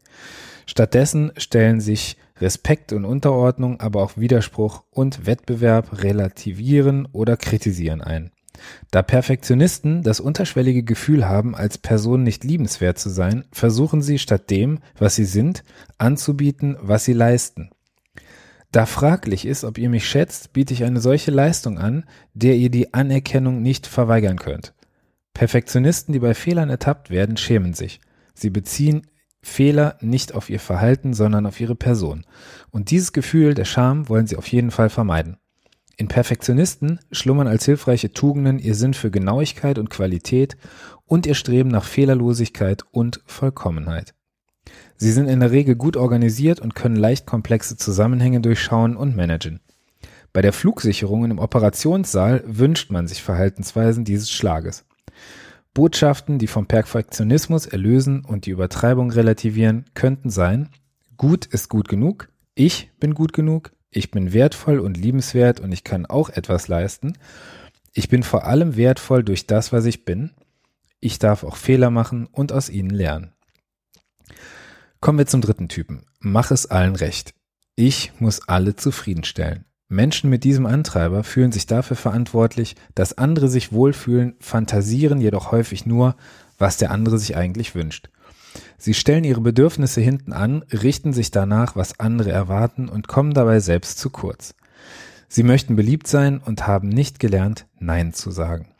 Stattdessen 0.66 1.32
stellen 1.36 1.80
sich 1.80 2.16
Respekt 2.40 2.92
und 2.92 3.04
Unterordnung, 3.04 3.80
aber 3.80 4.04
auch 4.04 4.16
Widerspruch 4.16 4.84
und 4.90 5.26
Wettbewerb 5.26 6.02
relativieren 6.04 7.08
oder 7.10 7.36
kritisieren 7.36 8.00
ein. 8.00 8.30
Da 8.92 9.02
Perfektionisten 9.02 10.04
das 10.04 10.20
unterschwellige 10.20 10.84
Gefühl 10.84 11.28
haben, 11.28 11.56
als 11.56 11.76
Person 11.76 12.22
nicht 12.22 12.44
liebenswert 12.44 13.00
zu 13.00 13.10
sein, 13.10 13.44
versuchen 13.50 14.00
sie 14.00 14.20
statt 14.20 14.48
dem, 14.48 14.78
was 14.96 15.16
sie 15.16 15.24
sind, 15.24 15.64
anzubieten, 15.98 16.76
was 16.80 17.04
sie 17.04 17.14
leisten. 17.14 17.70
Da 18.74 18.86
fraglich 18.86 19.46
ist, 19.46 19.62
ob 19.62 19.78
ihr 19.78 19.88
mich 19.88 20.04
schätzt, 20.04 20.52
biete 20.52 20.74
ich 20.74 20.82
eine 20.82 21.00
solche 21.00 21.30
Leistung 21.30 21.78
an, 21.78 22.02
der 22.32 22.56
ihr 22.56 22.70
die 22.70 22.92
Anerkennung 22.92 23.62
nicht 23.62 23.86
verweigern 23.86 24.36
könnt. 24.36 24.74
Perfektionisten, 25.32 26.12
die 26.12 26.18
bei 26.18 26.34
Fehlern 26.34 26.70
ertappt 26.70 27.08
werden, 27.08 27.36
schämen 27.36 27.74
sich. 27.74 28.00
Sie 28.34 28.50
beziehen 28.50 29.06
Fehler 29.42 29.96
nicht 30.00 30.34
auf 30.34 30.50
ihr 30.50 30.58
Verhalten, 30.58 31.14
sondern 31.14 31.46
auf 31.46 31.60
ihre 31.60 31.76
Person. 31.76 32.26
Und 32.72 32.90
dieses 32.90 33.12
Gefühl 33.12 33.54
der 33.54 33.64
Scham 33.64 34.08
wollen 34.08 34.26
sie 34.26 34.36
auf 34.36 34.48
jeden 34.48 34.72
Fall 34.72 34.90
vermeiden. 34.90 35.36
In 35.96 36.08
Perfektionisten 36.08 36.98
schlummern 37.12 37.46
als 37.46 37.66
hilfreiche 37.66 38.12
Tugenden 38.12 38.58
ihr 38.58 38.74
Sinn 38.74 38.94
für 38.94 39.12
Genauigkeit 39.12 39.78
und 39.78 39.88
Qualität 39.88 40.56
und 41.04 41.26
ihr 41.26 41.36
Streben 41.36 41.68
nach 41.68 41.84
Fehlerlosigkeit 41.84 42.82
und 42.90 43.20
Vollkommenheit. 43.24 44.14
Sie 44.96 45.12
sind 45.12 45.28
in 45.28 45.40
der 45.40 45.50
Regel 45.50 45.74
gut 45.74 45.96
organisiert 45.96 46.60
und 46.60 46.74
können 46.74 46.96
leicht 46.96 47.26
komplexe 47.26 47.76
Zusammenhänge 47.76 48.40
durchschauen 48.40 48.96
und 48.96 49.16
managen. 49.16 49.60
Bei 50.32 50.42
der 50.42 50.52
Flugsicherung 50.52 51.24
im 51.24 51.38
Operationssaal 51.38 52.42
wünscht 52.46 52.90
man 52.90 53.06
sich 53.06 53.22
Verhaltensweisen 53.22 54.04
dieses 54.04 54.30
Schlages. 54.30 54.84
Botschaften, 55.74 56.38
die 56.38 56.46
vom 56.46 56.66
Perfektionismus 56.66 57.66
erlösen 57.66 58.24
und 58.24 58.46
die 58.46 58.50
Übertreibung 58.50 59.10
relativieren, 59.10 59.84
könnten 59.94 60.30
sein, 60.30 60.68
gut 61.16 61.46
ist 61.46 61.68
gut 61.68 61.88
genug, 61.88 62.28
ich 62.54 62.90
bin 63.00 63.14
gut 63.14 63.32
genug, 63.32 63.72
ich 63.90 64.10
bin 64.10 64.32
wertvoll 64.32 64.78
und 64.78 64.96
liebenswert 64.96 65.60
und 65.60 65.72
ich 65.72 65.82
kann 65.82 66.06
auch 66.06 66.30
etwas 66.30 66.68
leisten, 66.68 67.18
ich 67.92 68.08
bin 68.08 68.22
vor 68.22 68.44
allem 68.44 68.76
wertvoll 68.76 69.22
durch 69.22 69.46
das, 69.46 69.72
was 69.72 69.84
ich 69.84 70.04
bin, 70.04 70.30
ich 71.00 71.18
darf 71.18 71.44
auch 71.44 71.56
Fehler 71.56 71.90
machen 71.90 72.26
und 72.30 72.52
aus 72.52 72.70
ihnen 72.70 72.90
lernen. 72.90 73.32
Kommen 75.04 75.18
wir 75.18 75.26
zum 75.26 75.42
dritten 75.42 75.68
Typen. 75.68 76.06
Mach 76.20 76.50
es 76.50 76.64
allen 76.64 76.96
recht. 76.96 77.34
Ich 77.76 78.12
muss 78.20 78.48
alle 78.48 78.74
zufriedenstellen. 78.74 79.66
Menschen 79.86 80.30
mit 80.30 80.44
diesem 80.44 80.64
Antreiber 80.64 81.24
fühlen 81.24 81.52
sich 81.52 81.66
dafür 81.66 81.98
verantwortlich, 81.98 82.74
dass 82.94 83.18
andere 83.18 83.50
sich 83.50 83.70
wohlfühlen, 83.70 84.34
fantasieren 84.40 85.20
jedoch 85.20 85.52
häufig 85.52 85.84
nur, 85.84 86.16
was 86.56 86.78
der 86.78 86.90
andere 86.90 87.18
sich 87.18 87.36
eigentlich 87.36 87.74
wünscht. 87.74 88.08
Sie 88.78 88.94
stellen 88.94 89.24
ihre 89.24 89.42
Bedürfnisse 89.42 90.00
hinten 90.00 90.32
an, 90.32 90.64
richten 90.72 91.12
sich 91.12 91.30
danach, 91.30 91.76
was 91.76 92.00
andere 92.00 92.30
erwarten 92.32 92.88
und 92.88 93.06
kommen 93.06 93.34
dabei 93.34 93.60
selbst 93.60 93.98
zu 93.98 94.08
kurz. 94.08 94.54
Sie 95.28 95.42
möchten 95.42 95.76
beliebt 95.76 96.06
sein 96.06 96.38
und 96.38 96.66
haben 96.66 96.88
nicht 96.88 97.18
gelernt, 97.18 97.66
Nein 97.78 98.14
zu 98.14 98.30
sagen. 98.30 98.73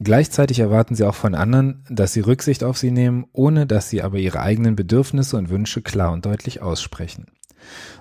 Gleichzeitig 0.00 0.58
erwarten 0.58 0.94
sie 0.94 1.04
auch 1.04 1.14
von 1.14 1.34
anderen, 1.34 1.84
dass 1.88 2.12
sie 2.12 2.20
Rücksicht 2.20 2.64
auf 2.64 2.76
sie 2.78 2.90
nehmen, 2.90 3.26
ohne 3.32 3.66
dass 3.66 3.88
sie 3.88 4.02
aber 4.02 4.18
ihre 4.18 4.40
eigenen 4.40 4.76
Bedürfnisse 4.76 5.36
und 5.36 5.50
Wünsche 5.50 5.82
klar 5.82 6.12
und 6.12 6.26
deutlich 6.26 6.62
aussprechen. 6.62 7.26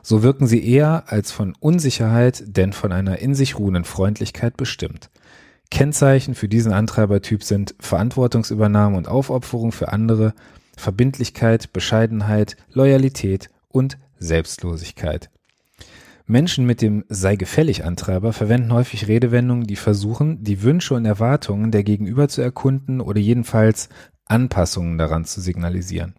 So 0.01 0.23
wirken 0.23 0.47
sie 0.47 0.67
eher 0.67 1.05
als 1.07 1.31
von 1.31 1.55
Unsicherheit, 1.59 2.43
denn 2.47 2.73
von 2.73 2.91
einer 2.91 3.19
in 3.19 3.35
sich 3.35 3.57
ruhenden 3.57 3.85
Freundlichkeit 3.85 4.57
bestimmt. 4.57 5.09
Kennzeichen 5.71 6.35
für 6.35 6.47
diesen 6.47 6.73
Antreibertyp 6.73 7.43
sind 7.43 7.73
Verantwortungsübernahme 7.79 8.97
und 8.97 9.07
Aufopferung 9.07 9.71
für 9.71 9.91
andere, 9.91 10.33
Verbindlichkeit, 10.77 11.73
Bescheidenheit, 11.73 12.57
Loyalität 12.71 13.49
und 13.69 13.97
Selbstlosigkeit. 14.19 15.29
Menschen 16.25 16.65
mit 16.65 16.81
dem 16.81 17.03
sei 17.09 17.35
gefällig 17.35 17.83
Antreiber 17.83 18.31
verwenden 18.31 18.71
häufig 18.71 19.07
Redewendungen, 19.07 19.67
die 19.67 19.75
versuchen, 19.75 20.43
die 20.43 20.61
Wünsche 20.61 20.93
und 20.93 21.05
Erwartungen 21.05 21.71
der 21.71 21.83
Gegenüber 21.83 22.29
zu 22.29 22.41
erkunden 22.41 23.01
oder 23.01 23.19
jedenfalls 23.19 23.89
Anpassungen 24.25 24.97
daran 24.97 25.25
zu 25.25 25.41
signalisieren. 25.41 26.15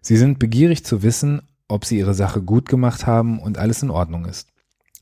Sie 0.00 0.16
sind 0.16 0.38
begierig 0.38 0.84
zu 0.84 1.02
wissen, 1.02 1.42
ob 1.66 1.84
sie 1.84 1.98
ihre 1.98 2.14
Sache 2.14 2.42
gut 2.42 2.68
gemacht 2.68 3.06
haben 3.06 3.40
und 3.40 3.58
alles 3.58 3.82
in 3.82 3.90
Ordnung 3.90 4.24
ist. 4.24 4.48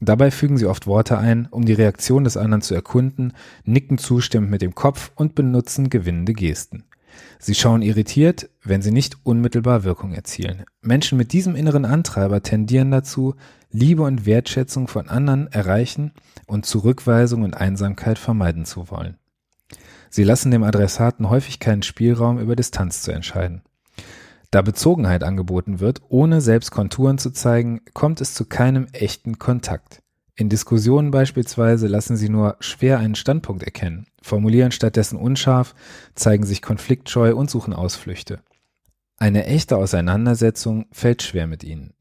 Dabei 0.00 0.30
fügen 0.30 0.58
sie 0.58 0.66
oft 0.66 0.86
Worte 0.86 1.18
ein, 1.18 1.46
um 1.50 1.64
die 1.64 1.72
Reaktion 1.72 2.24
des 2.24 2.36
anderen 2.36 2.62
zu 2.62 2.74
erkunden, 2.74 3.32
nicken 3.64 3.98
zustimmend 3.98 4.50
mit 4.50 4.62
dem 4.62 4.74
Kopf 4.74 5.10
und 5.14 5.34
benutzen 5.34 5.90
gewinnende 5.90 6.32
Gesten. 6.32 6.84
Sie 7.38 7.54
schauen 7.54 7.82
irritiert, 7.82 8.48
wenn 8.62 8.82
sie 8.82 8.90
nicht 8.90 9.16
unmittelbar 9.24 9.84
Wirkung 9.84 10.12
erzielen. 10.12 10.64
Menschen 10.80 11.18
mit 11.18 11.32
diesem 11.32 11.56
inneren 11.56 11.84
Antreiber 11.84 12.42
tendieren 12.42 12.90
dazu, 12.90 13.34
Liebe 13.70 14.02
und 14.02 14.26
Wertschätzung 14.26 14.88
von 14.88 15.08
anderen 15.08 15.48
erreichen 15.48 16.12
und 16.46 16.66
Zurückweisung 16.66 17.42
und 17.42 17.54
Einsamkeit 17.54 18.18
vermeiden 18.18 18.64
zu 18.64 18.90
wollen. 18.90 19.18
Sie 20.10 20.24
lassen 20.24 20.50
dem 20.50 20.62
Adressaten 20.62 21.28
häufig 21.28 21.60
keinen 21.60 21.82
Spielraum, 21.82 22.38
über 22.38 22.56
Distanz 22.56 23.02
zu 23.02 23.12
entscheiden. 23.12 23.62
Da 24.50 24.62
Bezogenheit 24.62 25.24
angeboten 25.24 25.80
wird, 25.80 26.00
ohne 26.08 26.40
selbst 26.40 26.70
Konturen 26.70 27.18
zu 27.18 27.30
zeigen, 27.32 27.80
kommt 27.92 28.20
es 28.20 28.32
zu 28.32 28.46
keinem 28.46 28.86
echten 28.92 29.38
Kontakt. 29.38 30.02
In 30.38 30.50
Diskussionen 30.50 31.10
beispielsweise 31.10 31.86
lassen 31.86 32.18
sie 32.18 32.28
nur 32.28 32.56
schwer 32.60 32.98
einen 32.98 33.14
Standpunkt 33.14 33.62
erkennen, 33.62 34.06
formulieren 34.20 34.70
stattdessen 34.70 35.16
unscharf, 35.16 35.74
zeigen 36.14 36.44
sich 36.44 36.60
konfliktscheu 36.60 37.34
und 37.34 37.48
suchen 37.48 37.72
Ausflüchte. 37.72 38.40
Eine 39.16 39.46
echte 39.46 39.78
Auseinandersetzung 39.78 40.86
fällt 40.92 41.22
schwer 41.22 41.46
mit 41.46 41.64
ihnen. 41.64 41.94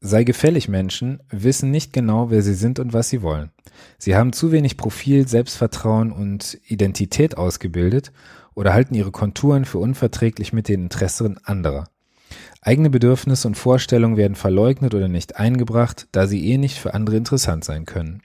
Sei 0.00 0.24
gefällig 0.24 0.68
Menschen 0.68 1.20
wissen 1.30 1.70
nicht 1.70 1.92
genau, 1.92 2.30
wer 2.30 2.40
sie 2.40 2.54
sind 2.54 2.78
und 2.78 2.94
was 2.94 3.10
sie 3.10 3.20
wollen. 3.20 3.50
Sie 3.98 4.16
haben 4.16 4.32
zu 4.32 4.52
wenig 4.52 4.78
Profil, 4.78 5.28
Selbstvertrauen 5.28 6.12
und 6.12 6.58
Identität 6.66 7.36
ausgebildet 7.36 8.10
oder 8.54 8.72
halten 8.72 8.94
ihre 8.94 9.10
Konturen 9.10 9.66
für 9.66 9.78
unverträglich 9.78 10.54
mit 10.54 10.68
den 10.68 10.84
Interessen 10.84 11.38
anderer. 11.44 11.88
Eigene 12.60 12.90
Bedürfnisse 12.90 13.48
und 13.48 13.56
Vorstellungen 13.56 14.16
werden 14.16 14.34
verleugnet 14.34 14.94
oder 14.94 15.08
nicht 15.08 15.36
eingebracht, 15.36 16.08
da 16.12 16.26
sie 16.26 16.50
eh 16.50 16.58
nicht 16.58 16.78
für 16.78 16.94
andere 16.94 17.16
interessant 17.16 17.64
sein 17.64 17.84
können. 17.84 18.22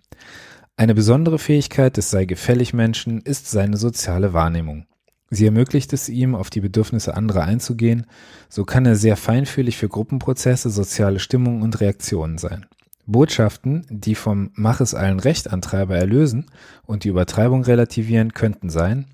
Eine 0.77 0.95
besondere 0.95 1.37
Fähigkeit 1.37 1.97
des 1.97 2.09
sei 2.09 2.25
gefällig 2.25 2.73
Menschen 2.73 3.21
ist 3.21 3.51
seine 3.51 3.77
soziale 3.77 4.33
Wahrnehmung. 4.33 4.85
Sie 5.29 5.45
ermöglicht 5.45 5.93
es 5.93 6.09
ihm, 6.09 6.35
auf 6.35 6.49
die 6.49 6.59
Bedürfnisse 6.59 7.15
anderer 7.15 7.43
einzugehen, 7.43 8.05
so 8.49 8.65
kann 8.65 8.85
er 8.85 8.95
sehr 8.95 9.15
feinfühlig 9.15 9.77
für 9.77 9.87
Gruppenprozesse, 9.87 10.69
soziale 10.69 11.19
Stimmungen 11.19 11.61
und 11.61 11.79
Reaktionen 11.79 12.37
sein. 12.37 12.65
Botschaften, 13.05 13.85
die 13.89 14.15
vom 14.15 14.51
Mach 14.55 14.81
es 14.81 14.93
allen 14.93 15.19
Recht 15.19 15.51
Antreiber 15.51 15.95
erlösen 15.95 16.47
und 16.85 17.03
die 17.03 17.09
Übertreibung 17.09 17.63
relativieren, 17.63 18.33
könnten 18.33 18.69
sein, 18.69 19.05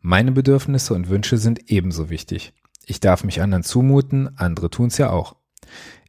meine 0.00 0.32
Bedürfnisse 0.32 0.94
und 0.94 1.08
Wünsche 1.08 1.36
sind 1.36 1.70
ebenso 1.70 2.10
wichtig. 2.10 2.52
Ich 2.90 2.98
darf 2.98 3.22
mich 3.22 3.40
anderen 3.40 3.62
zumuten, 3.62 4.36
andere 4.36 4.68
tun's 4.68 4.98
ja 4.98 5.10
auch. 5.10 5.36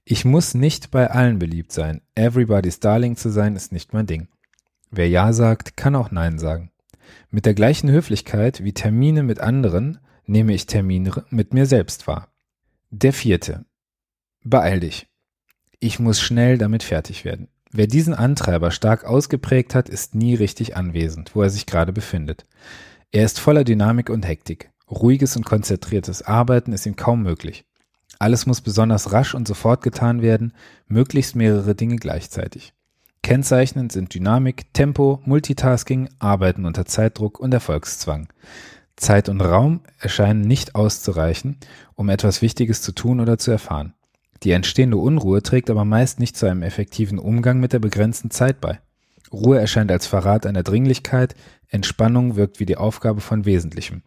Ich 0.03 0.25
muss 0.25 0.55
nicht 0.55 0.89
bei 0.89 1.11
allen 1.11 1.37
beliebt 1.37 1.71
sein. 1.71 2.01
Everybody's 2.15 2.79
Darling 2.79 3.15
zu 3.15 3.29
sein 3.29 3.55
ist 3.55 3.71
nicht 3.71 3.93
mein 3.93 4.07
Ding. 4.07 4.29
Wer 4.89 5.07
Ja 5.07 5.31
sagt, 5.31 5.77
kann 5.77 5.93
auch 5.93 6.09
Nein 6.09 6.39
sagen. 6.39 6.71
Mit 7.29 7.45
der 7.45 7.53
gleichen 7.53 7.91
Höflichkeit 7.91 8.63
wie 8.63 8.73
Termine 8.73 9.21
mit 9.21 9.39
anderen 9.39 9.99
nehme 10.25 10.55
ich 10.55 10.65
Termine 10.65 11.23
mit 11.29 11.53
mir 11.53 11.67
selbst 11.67 12.07
wahr. 12.07 12.29
Der 12.89 13.13
vierte. 13.13 13.63
Beeil 14.43 14.79
dich. 14.79 15.05
Ich 15.79 15.99
muss 15.99 16.19
schnell 16.19 16.57
damit 16.57 16.81
fertig 16.81 17.25
werden. 17.25 17.47
Wer 17.71 17.85
diesen 17.85 18.15
Antreiber 18.15 18.71
stark 18.71 19.03
ausgeprägt 19.05 19.75
hat, 19.75 19.87
ist 19.87 20.15
nie 20.15 20.33
richtig 20.33 20.75
anwesend, 20.75 21.35
wo 21.35 21.43
er 21.43 21.51
sich 21.51 21.67
gerade 21.67 21.93
befindet. 21.93 22.47
Er 23.11 23.23
ist 23.23 23.39
voller 23.39 23.65
Dynamik 23.65 24.09
und 24.09 24.25
Hektik. 24.25 24.71
Ruhiges 24.91 25.37
und 25.37 25.45
konzentriertes 25.45 26.21
Arbeiten 26.21 26.73
ist 26.73 26.85
ihm 26.85 26.95
kaum 26.95 27.23
möglich. 27.23 27.65
Alles 28.19 28.45
muss 28.45 28.61
besonders 28.61 29.13
rasch 29.13 29.33
und 29.33 29.47
sofort 29.47 29.81
getan 29.81 30.21
werden, 30.21 30.53
möglichst 30.87 31.35
mehrere 31.35 31.73
Dinge 31.73 31.95
gleichzeitig. 31.95 32.73
Kennzeichnend 33.23 33.91
sind 33.91 34.13
Dynamik, 34.13 34.73
Tempo, 34.73 35.21
Multitasking, 35.25 36.09
Arbeiten 36.19 36.65
unter 36.65 36.85
Zeitdruck 36.85 37.39
und 37.39 37.53
Erfolgszwang. 37.53 38.27
Zeit 38.95 39.29
und 39.29 39.41
Raum 39.41 39.81
erscheinen 39.99 40.41
nicht 40.41 40.75
auszureichen, 40.75 41.57
um 41.95 42.09
etwas 42.09 42.41
Wichtiges 42.41 42.81
zu 42.81 42.91
tun 42.91 43.19
oder 43.19 43.37
zu 43.37 43.51
erfahren. 43.51 43.93
Die 44.43 44.51
entstehende 44.51 44.97
Unruhe 44.97 45.41
trägt 45.41 45.69
aber 45.69 45.85
meist 45.85 46.19
nicht 46.19 46.35
zu 46.35 46.47
einem 46.47 46.63
effektiven 46.63 47.19
Umgang 47.19 47.59
mit 47.59 47.73
der 47.73 47.79
begrenzten 47.79 48.31
Zeit 48.31 48.59
bei. 48.59 48.79
Ruhe 49.31 49.59
erscheint 49.59 49.91
als 49.91 50.07
Verrat 50.07 50.45
einer 50.45 50.63
Dringlichkeit, 50.63 51.35
Entspannung 51.69 52.35
wirkt 52.35 52.59
wie 52.59 52.65
die 52.65 52.77
Aufgabe 52.77 53.21
von 53.21 53.45
Wesentlichem. 53.45 54.03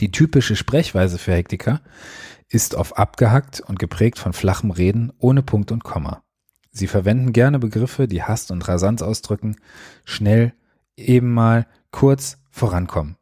Die 0.00 0.10
typische 0.10 0.56
Sprechweise 0.56 1.18
für 1.18 1.32
Hektiker 1.32 1.80
ist 2.48 2.76
auf 2.76 2.98
abgehackt 2.98 3.60
und 3.60 3.78
geprägt 3.78 4.18
von 4.18 4.32
flachem 4.32 4.70
Reden 4.70 5.12
ohne 5.18 5.42
Punkt 5.42 5.72
und 5.72 5.84
Komma. 5.84 6.22
Sie 6.70 6.86
verwenden 6.86 7.32
gerne 7.32 7.58
Begriffe, 7.58 8.08
die 8.08 8.22
Hast 8.22 8.50
und 8.50 8.66
Rasanz 8.66 9.02
ausdrücken, 9.02 9.56
schnell, 10.04 10.54
eben 10.96 11.32
mal, 11.32 11.66
kurz, 11.90 12.38
vorankommen. 12.50 13.16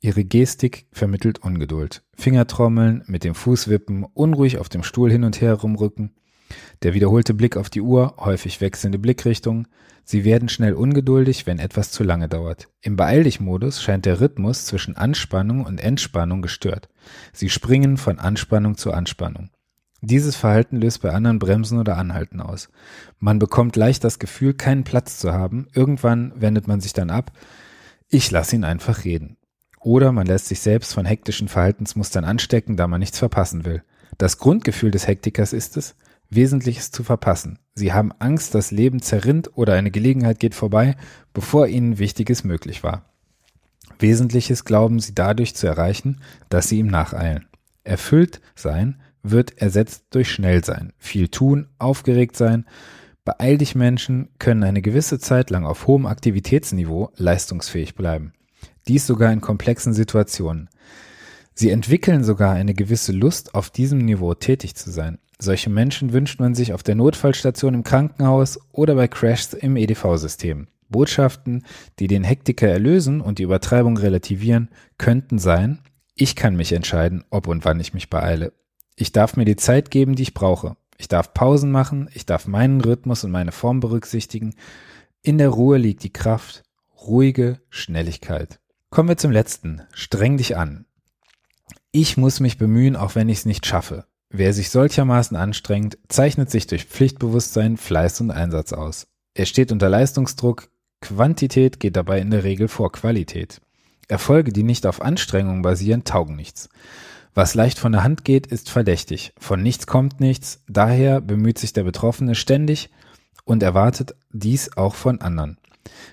Ihre 0.00 0.24
Gestik 0.24 0.86
vermittelt 0.92 1.38
Ungeduld. 1.38 2.04
Fingertrommeln, 2.14 3.04
mit 3.06 3.24
dem 3.24 3.34
Fuß 3.34 3.68
wippen, 3.68 4.04
unruhig 4.04 4.58
auf 4.58 4.68
dem 4.68 4.82
Stuhl 4.82 5.10
hin 5.10 5.24
und 5.24 5.40
her 5.40 5.54
rumrücken. 5.54 6.14
Der 6.82 6.94
wiederholte 6.94 7.34
Blick 7.34 7.56
auf 7.56 7.70
die 7.70 7.80
Uhr, 7.80 8.14
häufig 8.18 8.60
wechselnde 8.60 8.98
Blickrichtung. 8.98 9.66
Sie 10.04 10.24
werden 10.24 10.48
schnell 10.48 10.74
ungeduldig, 10.74 11.46
wenn 11.46 11.58
etwas 11.58 11.90
zu 11.90 12.04
lange 12.04 12.28
dauert. 12.28 12.68
Im 12.82 12.96
Beeil 12.96 13.24
dich 13.24 13.40
Modus 13.40 13.82
scheint 13.82 14.04
der 14.04 14.20
Rhythmus 14.20 14.66
zwischen 14.66 14.96
Anspannung 14.96 15.64
und 15.64 15.80
Entspannung 15.80 16.42
gestört. 16.42 16.88
Sie 17.32 17.48
springen 17.48 17.96
von 17.96 18.18
Anspannung 18.18 18.76
zu 18.76 18.92
Anspannung. 18.92 19.50
Dieses 20.02 20.36
Verhalten 20.36 20.76
löst 20.76 21.00
bei 21.00 21.12
anderen 21.12 21.38
Bremsen 21.38 21.78
oder 21.78 21.96
Anhalten 21.96 22.40
aus. 22.42 22.68
Man 23.18 23.38
bekommt 23.38 23.76
leicht 23.76 24.04
das 24.04 24.18
Gefühl, 24.18 24.52
keinen 24.52 24.84
Platz 24.84 25.18
zu 25.18 25.32
haben. 25.32 25.66
Irgendwann 25.72 26.32
wendet 26.36 26.68
man 26.68 26.82
sich 26.82 26.92
dann 26.92 27.08
ab. 27.08 27.32
Ich 28.08 28.30
lasse 28.30 28.56
ihn 28.56 28.64
einfach 28.64 29.04
reden. 29.04 29.38
Oder 29.80 30.12
man 30.12 30.26
lässt 30.26 30.46
sich 30.46 30.60
selbst 30.60 30.92
von 30.92 31.06
hektischen 31.06 31.48
Verhaltensmustern 31.48 32.24
anstecken, 32.24 32.76
da 32.76 32.86
man 32.86 33.00
nichts 33.00 33.18
verpassen 33.18 33.64
will. 33.64 33.82
Das 34.18 34.38
Grundgefühl 34.38 34.90
des 34.90 35.06
Hektikers 35.06 35.52
ist 35.52 35.76
es, 35.76 35.96
Wesentliches 36.30 36.90
zu 36.90 37.02
verpassen. 37.02 37.58
Sie 37.74 37.92
haben 37.92 38.12
Angst, 38.18 38.54
das 38.54 38.70
Leben 38.70 39.02
zerrinnt 39.02 39.50
oder 39.56 39.74
eine 39.74 39.90
Gelegenheit 39.90 40.40
geht 40.40 40.54
vorbei, 40.54 40.96
bevor 41.32 41.66
ihnen 41.66 41.98
Wichtiges 41.98 42.44
möglich 42.44 42.82
war. 42.82 43.04
Wesentliches 43.98 44.64
glauben 44.64 45.00
sie 45.00 45.14
dadurch 45.14 45.54
zu 45.54 45.66
erreichen, 45.66 46.20
dass 46.48 46.68
sie 46.68 46.78
ihm 46.78 46.86
nacheilen. 46.86 47.46
Erfüllt 47.84 48.40
sein 48.54 49.00
wird 49.22 49.58
ersetzt 49.58 50.04
durch 50.10 50.30
schnell 50.30 50.64
sein, 50.64 50.92
viel 50.98 51.28
tun, 51.28 51.68
aufgeregt 51.78 52.36
sein. 52.36 52.66
Beeil 53.24 53.56
dich 53.58 53.74
Menschen 53.74 54.28
können 54.38 54.64
eine 54.64 54.82
gewisse 54.82 55.18
Zeit 55.18 55.50
lang 55.50 55.64
auf 55.64 55.86
hohem 55.86 56.06
Aktivitätsniveau 56.06 57.10
leistungsfähig 57.16 57.94
bleiben. 57.94 58.32
Dies 58.86 59.06
sogar 59.06 59.32
in 59.32 59.40
komplexen 59.40 59.94
Situationen. 59.94 60.68
Sie 61.54 61.70
entwickeln 61.70 62.24
sogar 62.24 62.52
eine 62.52 62.74
gewisse 62.74 63.12
Lust, 63.12 63.54
auf 63.54 63.70
diesem 63.70 63.98
Niveau 63.98 64.34
tätig 64.34 64.74
zu 64.74 64.90
sein. 64.90 65.18
Solche 65.38 65.70
Menschen 65.70 66.12
wünscht 66.12 66.40
man 66.40 66.54
sich 66.54 66.72
auf 66.72 66.82
der 66.82 66.94
Notfallstation 66.94 67.74
im 67.74 67.84
Krankenhaus 67.84 68.58
oder 68.72 68.94
bei 68.94 69.08
Crashs 69.08 69.52
im 69.52 69.76
EDV-System. 69.76 70.68
Botschaften, 70.88 71.64
die 71.98 72.06
den 72.06 72.24
Hektiker 72.24 72.68
erlösen 72.68 73.20
und 73.20 73.38
die 73.38 73.42
Übertreibung 73.42 73.96
relativieren, 73.96 74.68
könnten 74.98 75.38
sein, 75.38 75.80
ich 76.14 76.36
kann 76.36 76.54
mich 76.54 76.72
entscheiden, 76.72 77.24
ob 77.30 77.48
und 77.48 77.64
wann 77.64 77.80
ich 77.80 77.94
mich 77.94 78.08
beeile. 78.10 78.52
Ich 78.94 79.10
darf 79.10 79.36
mir 79.36 79.44
die 79.44 79.56
Zeit 79.56 79.90
geben, 79.90 80.14
die 80.14 80.22
ich 80.22 80.34
brauche. 80.34 80.76
Ich 80.96 81.08
darf 81.08 81.34
Pausen 81.34 81.72
machen, 81.72 82.08
ich 82.14 82.26
darf 82.26 82.46
meinen 82.46 82.80
Rhythmus 82.80 83.24
und 83.24 83.32
meine 83.32 83.50
Form 83.50 83.80
berücksichtigen. 83.80 84.54
In 85.22 85.38
der 85.38 85.48
Ruhe 85.48 85.78
liegt 85.78 86.04
die 86.04 86.12
Kraft, 86.12 86.62
ruhige 87.04 87.60
Schnelligkeit. 87.70 88.60
Kommen 88.90 89.08
wir 89.08 89.16
zum 89.16 89.32
letzten. 89.32 89.82
Streng 89.92 90.36
dich 90.36 90.56
an. 90.56 90.86
Ich 91.90 92.16
muss 92.16 92.38
mich 92.38 92.58
bemühen, 92.58 92.94
auch 92.94 93.16
wenn 93.16 93.28
ich 93.28 93.38
es 93.38 93.46
nicht 93.46 93.66
schaffe. 93.66 94.06
Wer 94.36 94.52
sich 94.52 94.70
solchermaßen 94.70 95.36
anstrengt, 95.36 95.96
zeichnet 96.08 96.50
sich 96.50 96.66
durch 96.66 96.86
Pflichtbewusstsein, 96.86 97.76
Fleiß 97.76 98.20
und 98.20 98.32
Einsatz 98.32 98.72
aus. 98.72 99.06
Er 99.32 99.46
steht 99.46 99.70
unter 99.70 99.88
Leistungsdruck, 99.88 100.70
Quantität 101.00 101.78
geht 101.78 101.94
dabei 101.94 102.18
in 102.18 102.32
der 102.32 102.42
Regel 102.42 102.66
vor 102.66 102.90
Qualität. 102.90 103.60
Erfolge, 104.08 104.52
die 104.52 104.64
nicht 104.64 104.86
auf 104.88 105.00
Anstrengung 105.00 105.62
basieren, 105.62 106.02
taugen 106.02 106.34
nichts. 106.34 106.68
Was 107.32 107.54
leicht 107.54 107.78
von 107.78 107.92
der 107.92 108.02
Hand 108.02 108.24
geht, 108.24 108.48
ist 108.48 108.70
verdächtig. 108.70 109.32
Von 109.38 109.62
nichts 109.62 109.86
kommt 109.86 110.18
nichts, 110.18 110.64
daher 110.66 111.20
bemüht 111.20 111.58
sich 111.58 111.72
der 111.72 111.84
Betroffene 111.84 112.34
ständig 112.34 112.90
und 113.44 113.62
erwartet 113.62 114.16
dies 114.32 114.76
auch 114.76 114.96
von 114.96 115.20
anderen. 115.20 115.58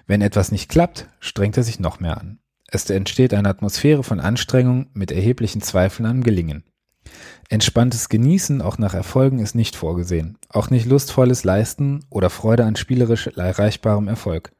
Wenn 0.05 0.21
etwas 0.21 0.51
nicht 0.51 0.69
klappt, 0.69 1.07
strengt 1.21 1.57
er 1.57 1.63
sich 1.63 1.79
noch 1.79 1.99
mehr 1.99 2.19
an. 2.21 2.37
Es 2.67 2.87
entsteht 2.87 3.33
eine 3.33 3.49
Atmosphäre 3.49 4.03
von 4.03 4.19
Anstrengung 4.19 4.91
mit 4.93 5.11
erheblichen 5.11 5.61
Zweifeln 5.61 6.05
am 6.05 6.21
Gelingen. 6.21 6.63
Entspanntes 7.49 8.09
Genießen 8.09 8.61
auch 8.61 8.77
nach 8.77 8.93
Erfolgen 8.93 9.39
ist 9.39 9.55
nicht 9.55 9.75
vorgesehen, 9.75 10.37
auch 10.49 10.69
nicht 10.69 10.85
lustvolles 10.85 11.43
Leisten 11.43 12.05
oder 12.09 12.29
Freude 12.29 12.65
an 12.65 12.75
spielerisch 12.75 13.27
erreichbarem 13.27 14.07
Erfolg. 14.07 14.51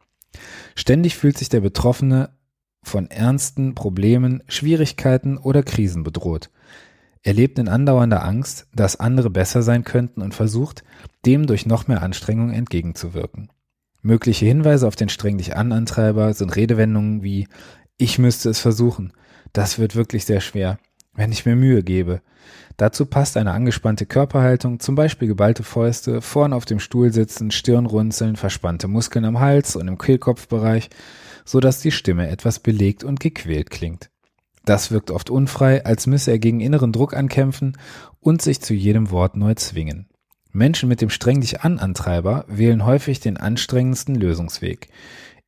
Ständig 0.75 1.15
fühlt 1.17 1.37
sich 1.37 1.49
der 1.49 1.61
Betroffene 1.61 2.29
von 2.83 3.09
ernsten 3.09 3.75
Problemen, 3.75 4.43
Schwierigkeiten 4.47 5.37
oder 5.37 5.63
Krisen 5.63 6.03
bedroht. 6.03 6.49
Er 7.23 7.33
lebt 7.33 7.59
in 7.59 7.67
andauernder 7.67 8.23
Angst, 8.23 8.67
dass 8.73 8.99
andere 8.99 9.29
besser 9.29 9.61
sein 9.61 9.83
könnten 9.83 10.21
und 10.21 10.33
versucht, 10.33 10.83
dem 11.25 11.45
durch 11.45 11.65
noch 11.65 11.87
mehr 11.87 12.01
Anstrengung 12.01 12.51
entgegenzuwirken. 12.51 13.49
Mögliche 14.01 14.47
Hinweise 14.47 14.87
auf 14.87 14.95
den 14.95 15.09
streng 15.09 15.37
dich 15.37 15.55
an 15.55 15.71
Antreiber 15.71 16.33
sind 16.33 16.55
Redewendungen 16.55 17.21
wie 17.21 17.47
ich 17.97 18.17
müsste 18.17 18.49
es 18.49 18.59
versuchen, 18.59 19.13
das 19.53 19.77
wird 19.77 19.95
wirklich 19.95 20.25
sehr 20.25 20.41
schwer, 20.41 20.79
wenn 21.13 21.31
ich 21.31 21.45
mir 21.45 21.55
Mühe 21.55 21.83
gebe. 21.83 22.21
Dazu 22.77 23.05
passt 23.05 23.37
eine 23.37 23.51
angespannte 23.51 24.05
Körperhaltung, 24.05 24.79
zum 24.79 24.95
Beispiel 24.95 25.27
geballte 25.27 25.63
Fäuste, 25.63 26.21
vorn 26.21 26.53
auf 26.53 26.65
dem 26.65 26.79
Stuhl 26.79 27.13
sitzen, 27.13 27.51
Stirnrunzeln, 27.51 28.35
verspannte 28.35 28.87
Muskeln 28.87 29.25
am 29.25 29.39
Hals 29.39 29.75
und 29.75 29.87
im 29.87 29.97
Kehlkopfbereich, 29.97 30.89
so 31.45 31.59
dass 31.59 31.79
die 31.79 31.91
Stimme 31.91 32.29
etwas 32.29 32.59
belegt 32.59 33.03
und 33.03 33.19
gequält 33.19 33.69
klingt. 33.69 34.09
Das 34.65 34.91
wirkt 34.91 35.11
oft 35.11 35.29
unfrei, 35.29 35.85
als 35.85 36.07
müsse 36.07 36.31
er 36.31 36.39
gegen 36.39 36.59
inneren 36.59 36.91
Druck 36.91 37.15
ankämpfen 37.15 37.77
und 38.19 38.41
sich 38.41 38.61
zu 38.61 38.73
jedem 38.73 39.09
Wort 39.11 39.35
neu 39.35 39.55
zwingen. 39.55 40.07
Menschen 40.51 40.89
mit 40.89 41.01
dem 41.01 41.09
streng 41.09 41.41
dich 41.41 41.61
an 41.61 41.79
Antreiber 41.79 42.45
wählen 42.47 42.85
häufig 42.85 43.19
den 43.19 43.37
anstrengendsten 43.37 44.15
Lösungsweg. 44.15 44.89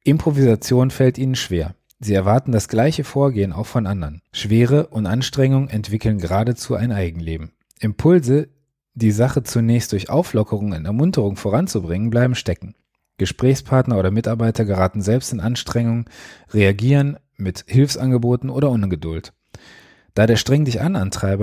Improvisation 0.03 0.91
fällt 0.91 1.17
ihnen 1.17 1.35
schwer. 1.35 1.75
Sie 2.03 2.13
erwarten 2.13 2.51
das 2.51 2.67
gleiche 2.67 3.05
Vorgehen 3.05 3.53
auch 3.53 3.65
von 3.65 3.87
anderen. 3.87 4.21
Schwere 4.33 4.87
und 4.87 5.05
Anstrengung 5.05 5.69
entwickeln 5.69 6.17
geradezu 6.17 6.75
ein 6.75 6.91
Eigenleben. 6.91 7.53
Impulse, 7.79 8.49
die 8.93 9.11
Sache 9.11 9.43
zunächst 9.43 9.93
durch 9.93 10.09
Auflockerung 10.09 10.73
und 10.73 10.83
Ermunterung 10.83 11.37
voranzubringen, 11.37 12.09
bleiben 12.09 12.35
stecken. 12.35 12.75
Gesprächspartner 13.17 13.97
oder 13.97 14.11
Mitarbeiter 14.11 14.65
geraten 14.65 15.01
selbst 15.01 15.31
in 15.31 15.39
Anstrengung, 15.39 16.09
reagieren 16.51 17.19
mit 17.37 17.63
Hilfsangeboten 17.67 18.49
oder 18.49 18.69
Ungeduld. 18.69 19.31
Da 20.13 20.27
der 20.27 20.35
streng 20.35 20.65
dich 20.65 20.81
an 20.81 20.97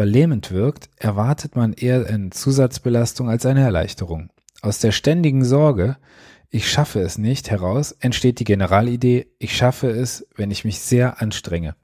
lähmend 0.04 0.52
wirkt, 0.52 0.90
erwartet 0.96 1.56
man 1.56 1.72
eher 1.72 2.04
eine 2.06 2.30
Zusatzbelastung 2.30 3.30
als 3.30 3.46
eine 3.46 3.62
Erleichterung. 3.62 4.28
Aus 4.60 4.78
der 4.78 4.92
ständigen 4.92 5.42
Sorge, 5.42 5.96
ich 6.50 6.70
schaffe 6.70 7.00
es 7.00 7.16
nicht 7.16 7.50
heraus 7.50 7.92
entsteht 8.00 8.40
die 8.40 8.44
Generalidee, 8.44 9.28
ich 9.38 9.56
schaffe 9.56 9.88
es, 9.88 10.26
wenn 10.34 10.50
ich 10.50 10.64
mich 10.64 10.80
sehr 10.80 11.22
anstrenge. 11.22 11.76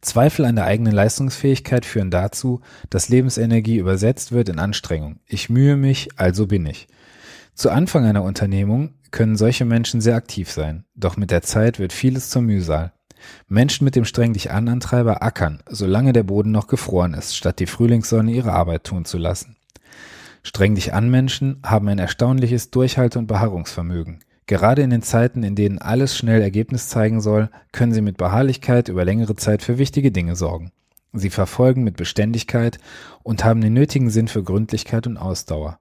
Zweifel 0.00 0.44
an 0.44 0.56
der 0.56 0.64
eigenen 0.64 0.92
Leistungsfähigkeit 0.92 1.84
führen 1.84 2.10
dazu, 2.10 2.60
dass 2.90 3.08
Lebensenergie 3.08 3.76
übersetzt 3.76 4.32
wird 4.32 4.48
in 4.48 4.58
Anstrengung. 4.58 5.20
Ich 5.26 5.48
mühe 5.48 5.76
mich, 5.76 6.08
also 6.16 6.46
bin 6.46 6.66
ich. 6.66 6.88
Zu 7.54 7.70
Anfang 7.70 8.04
einer 8.04 8.22
Unternehmung 8.22 8.94
können 9.10 9.36
solche 9.36 9.64
Menschen 9.64 10.00
sehr 10.00 10.16
aktiv 10.16 10.50
sein, 10.50 10.84
doch 10.94 11.16
mit 11.16 11.30
der 11.30 11.42
Zeit 11.42 11.78
wird 11.78 11.92
vieles 11.92 12.30
zur 12.30 12.42
Mühsal. 12.42 12.92
Menschen 13.48 13.84
mit 13.84 13.94
dem 13.94 14.04
streng 14.04 14.32
dich 14.32 14.50
an 14.50 14.68
Antreiber 14.68 15.22
ackern, 15.22 15.62
solange 15.68 16.12
der 16.12 16.24
Boden 16.24 16.50
noch 16.50 16.66
gefroren 16.66 17.14
ist, 17.14 17.36
statt 17.36 17.60
die 17.60 17.66
Frühlingssonne 17.66 18.32
ihre 18.32 18.52
Arbeit 18.52 18.84
tun 18.84 19.04
zu 19.04 19.18
lassen. 19.18 19.56
Streng 20.42 20.74
dich 20.74 20.92
an 20.92 21.10
Menschen 21.10 21.60
haben 21.64 21.88
ein 21.88 21.98
erstaunliches 21.98 22.70
Durchhalte- 22.70 23.18
und 23.18 23.26
Beharrungsvermögen. 23.26 24.20
Gerade 24.46 24.82
in 24.82 24.90
den 24.90 25.02
Zeiten, 25.02 25.44
in 25.44 25.54
denen 25.54 25.78
alles 25.78 26.16
schnell 26.16 26.42
Ergebnis 26.42 26.88
zeigen 26.88 27.20
soll, 27.20 27.48
können 27.70 27.92
sie 27.92 28.02
mit 28.02 28.16
Beharrlichkeit 28.16 28.88
über 28.88 29.04
längere 29.04 29.36
Zeit 29.36 29.62
für 29.62 29.78
wichtige 29.78 30.10
Dinge 30.10 30.34
sorgen. 30.34 30.72
Sie 31.12 31.30
verfolgen 31.30 31.84
mit 31.84 31.96
Beständigkeit 31.96 32.78
und 33.22 33.44
haben 33.44 33.60
den 33.60 33.74
nötigen 33.74 34.10
Sinn 34.10 34.28
für 34.28 34.42
Gründlichkeit 34.42 35.06
und 35.06 35.16
Ausdauer. 35.16 35.78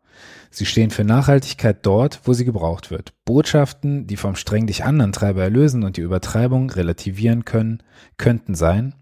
Sie 0.51 0.65
stehen 0.65 0.91
für 0.91 1.05
Nachhaltigkeit 1.05 1.77
dort, 1.83 2.19
wo 2.25 2.33
sie 2.33 2.45
gebraucht 2.45 2.91
wird. 2.91 3.13
Botschaften, 3.25 4.07
die 4.07 4.17
vom 4.17 4.35
streng 4.35 4.67
dich 4.67 4.83
an 4.83 5.01
Antreiber 5.01 5.41
erlösen 5.41 5.83
und 5.83 5.97
die 5.97 6.01
Übertreibung 6.01 6.69
relativieren 6.69 7.45
können, 7.45 7.81
könnten 8.17 8.55
sein, 8.55 8.93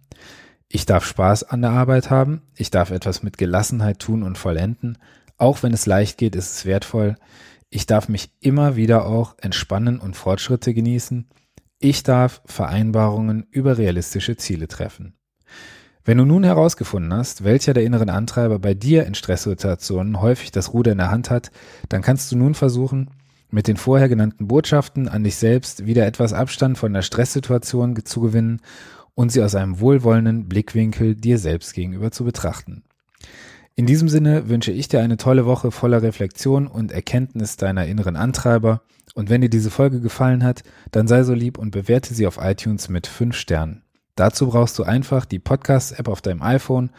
ich 0.72 0.86
darf 0.86 1.04
Spaß 1.04 1.46
an 1.46 1.64
der 1.64 1.72
Arbeit 1.72 2.12
haben, 2.12 2.44
ich 2.56 2.70
darf 2.70 2.92
etwas 2.92 3.24
mit 3.24 3.40
Gelassenheit 3.40 3.98
tun 3.98 4.22
und 4.22 4.38
vollenden, 4.38 5.00
auch 5.40 5.64
wenn 5.64 5.74
es 5.74 5.86
leicht 5.86 6.18
geht, 6.18 6.36
ist 6.36 6.52
es 6.52 6.66
wertvoll. 6.66 7.16
Ich 7.70 7.86
darf 7.86 8.10
mich 8.10 8.32
immer 8.40 8.76
wieder 8.76 9.06
auch 9.06 9.36
entspannen 9.40 10.00
und 10.00 10.16
Fortschritte 10.16 10.74
genießen. 10.74 11.28
Ich 11.80 12.04
darf 12.04 12.42
Vereinbarungen 12.46 13.48
über 13.52 13.78
realistische 13.78 14.38
Ziele 14.38 14.68
treffen. 14.68 15.16
Wenn 16.04 16.18
du 16.18 16.26
nun 16.26 16.44
herausgefunden 16.44 17.14
hast, 17.14 17.44
welcher 17.44 17.74
der 17.74 17.84
inneren 17.84 18.10
Antreiber 18.10 18.60
bei 18.60 18.74
dir 18.74 19.06
in 19.06 19.16
Stresssituationen 19.16 20.22
häufig 20.22 20.52
das 20.52 20.74
Ruder 20.74 20.92
in 20.92 20.98
der 20.98 21.12
Hand 21.12 21.30
hat, 21.30 21.52
dann 21.88 22.02
kannst 22.02 22.32
du 22.32 22.38
nun 22.38 22.56
versuchen, 22.56 23.12
mit 23.52 23.68
den 23.68 23.78
vorher 23.78 24.10
genannten 24.10 24.48
Botschaften 24.48 25.08
an 25.08 25.24
dich 25.24 25.36
selbst 25.36 25.86
wieder 25.86 26.06
etwas 26.06 26.34
Abstand 26.34 26.78
von 26.78 26.94
der 26.94 27.02
Stresssituation 27.02 27.96
zu 28.06 28.22
gewinnen 28.22 28.62
und 29.16 29.32
sie 29.32 29.44
aus 29.44 29.56
einem 29.56 29.80
wohlwollenden 29.80 30.48
Blickwinkel 30.48 31.16
dir 31.16 31.38
selbst 31.38 31.74
gegenüber 31.74 32.12
zu 32.12 32.24
betrachten. 32.24 32.84
In 33.80 33.86
diesem 33.86 34.10
Sinne 34.10 34.50
wünsche 34.50 34.74
ich 34.74 34.90
dir 34.90 35.00
eine 35.00 35.16
tolle 35.16 35.46
Woche 35.46 35.72
voller 35.72 36.02
Reflexion 36.02 36.68
und 36.68 36.92
Erkenntnis 36.92 37.56
deiner 37.56 37.86
inneren 37.86 38.18
Antreiber. 38.18 38.82
Und 39.16 39.30
wenn 39.30 39.40
dir 39.40 39.50
diese 39.50 39.72
Folge 39.72 40.02
gefallen 40.02 40.44
hat, 40.44 40.64
dann 40.92 41.08
sei 41.08 41.24
so 41.24 41.34
lieb 41.34 41.58
und 41.58 41.72
bewerte 41.72 42.14
sie 42.14 42.28
auf 42.28 42.40
iTunes 42.42 42.90
mit 42.90 43.08
5 43.08 43.34
Sternen. 43.34 43.84
Dazu 44.16 44.50
brauchst 44.50 44.78
du 44.80 44.84
einfach 44.84 45.24
die 45.24 45.40
Podcast-App 45.40 46.10
auf 46.10 46.22
deinem 46.22 46.42
iPhone 46.42 46.90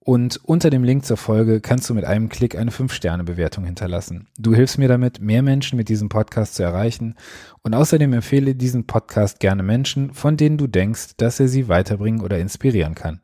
und 0.00 0.38
unter 0.44 0.68
dem 0.68 0.84
Link 0.84 1.06
zur 1.06 1.16
Folge 1.16 1.62
kannst 1.62 1.88
du 1.88 1.94
mit 1.94 2.04
einem 2.04 2.28
Klick 2.28 2.58
eine 2.58 2.72
5-Sterne-Bewertung 2.72 3.64
hinterlassen. 3.64 4.26
Du 4.38 4.54
hilfst 4.54 4.76
mir 4.76 4.88
damit, 4.88 5.22
mehr 5.22 5.42
Menschen 5.42 5.78
mit 5.78 5.88
diesem 5.88 6.10
Podcast 6.10 6.56
zu 6.56 6.62
erreichen 6.62 7.14
und 7.62 7.74
außerdem 7.74 8.12
empfehle 8.12 8.54
diesen 8.54 8.86
Podcast 8.86 9.40
gerne 9.40 9.62
Menschen, 9.62 10.12
von 10.12 10.36
denen 10.36 10.58
du 10.58 10.66
denkst, 10.66 11.16
dass 11.16 11.40
er 11.40 11.48
sie 11.48 11.68
weiterbringen 11.68 12.20
oder 12.20 12.38
inspirieren 12.38 12.94
kann. 12.94 13.22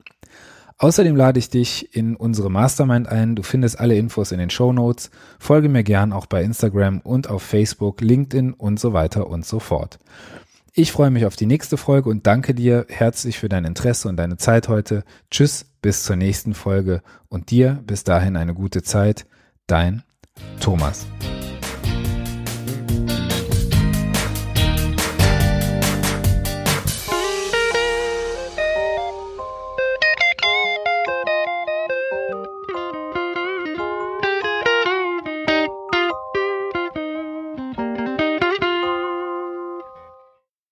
Außerdem 0.79 1.15
lade 1.15 1.39
ich 1.39 1.51
dich 1.51 1.95
in 1.95 2.17
unsere 2.17 2.51
Mastermind 2.51 3.09
ein. 3.09 3.37
Du 3.37 3.43
findest 3.43 3.79
alle 3.79 3.97
Infos 3.97 4.33
in 4.33 4.39
den 4.39 4.51
Show 4.51 4.73
Notes. 4.73 5.11
Folge 5.39 5.69
mir 5.69 5.85
gern 5.85 6.13
auch 6.13 6.27
bei 6.27 6.43
Instagram 6.43 7.01
und 7.01 7.29
auf 7.29 7.43
Facebook, 7.43 8.01
LinkedIn 8.01 8.53
und 8.53 8.81
so 8.81 8.93
weiter 8.93 9.29
und 9.29 9.47
so 9.47 9.61
fort. 9.61 9.99
Ich 10.77 10.91
freue 10.91 11.11
mich 11.11 11.25
auf 11.25 11.37
die 11.37 11.47
nächste 11.47 11.77
Folge 11.77 12.11
und 12.11 12.27
danke 12.27 12.53
dir 12.53 12.87
herzlich 12.89 13.39
für 13.39 13.49
dein 13.49 13.65
Interesse 13.65 14.09
und 14.09 14.17
deine 14.17 14.39
Zeit 14.39 14.69
heute. 14.69 15.05
Tschüss, 15.31 15.67
bis 15.81 16.03
zur 16.03 16.17
nächsten 16.17 16.53
Folge 16.53 17.03
und 17.29 17.53
dir 17.53 17.81
bis 17.87 18.03
dahin 18.03 18.37
eine 18.37 18.55
gute 18.55 18.83
Zeit. 18.83 19.27
Dein 19.69 20.03
Thomas. 20.59 21.07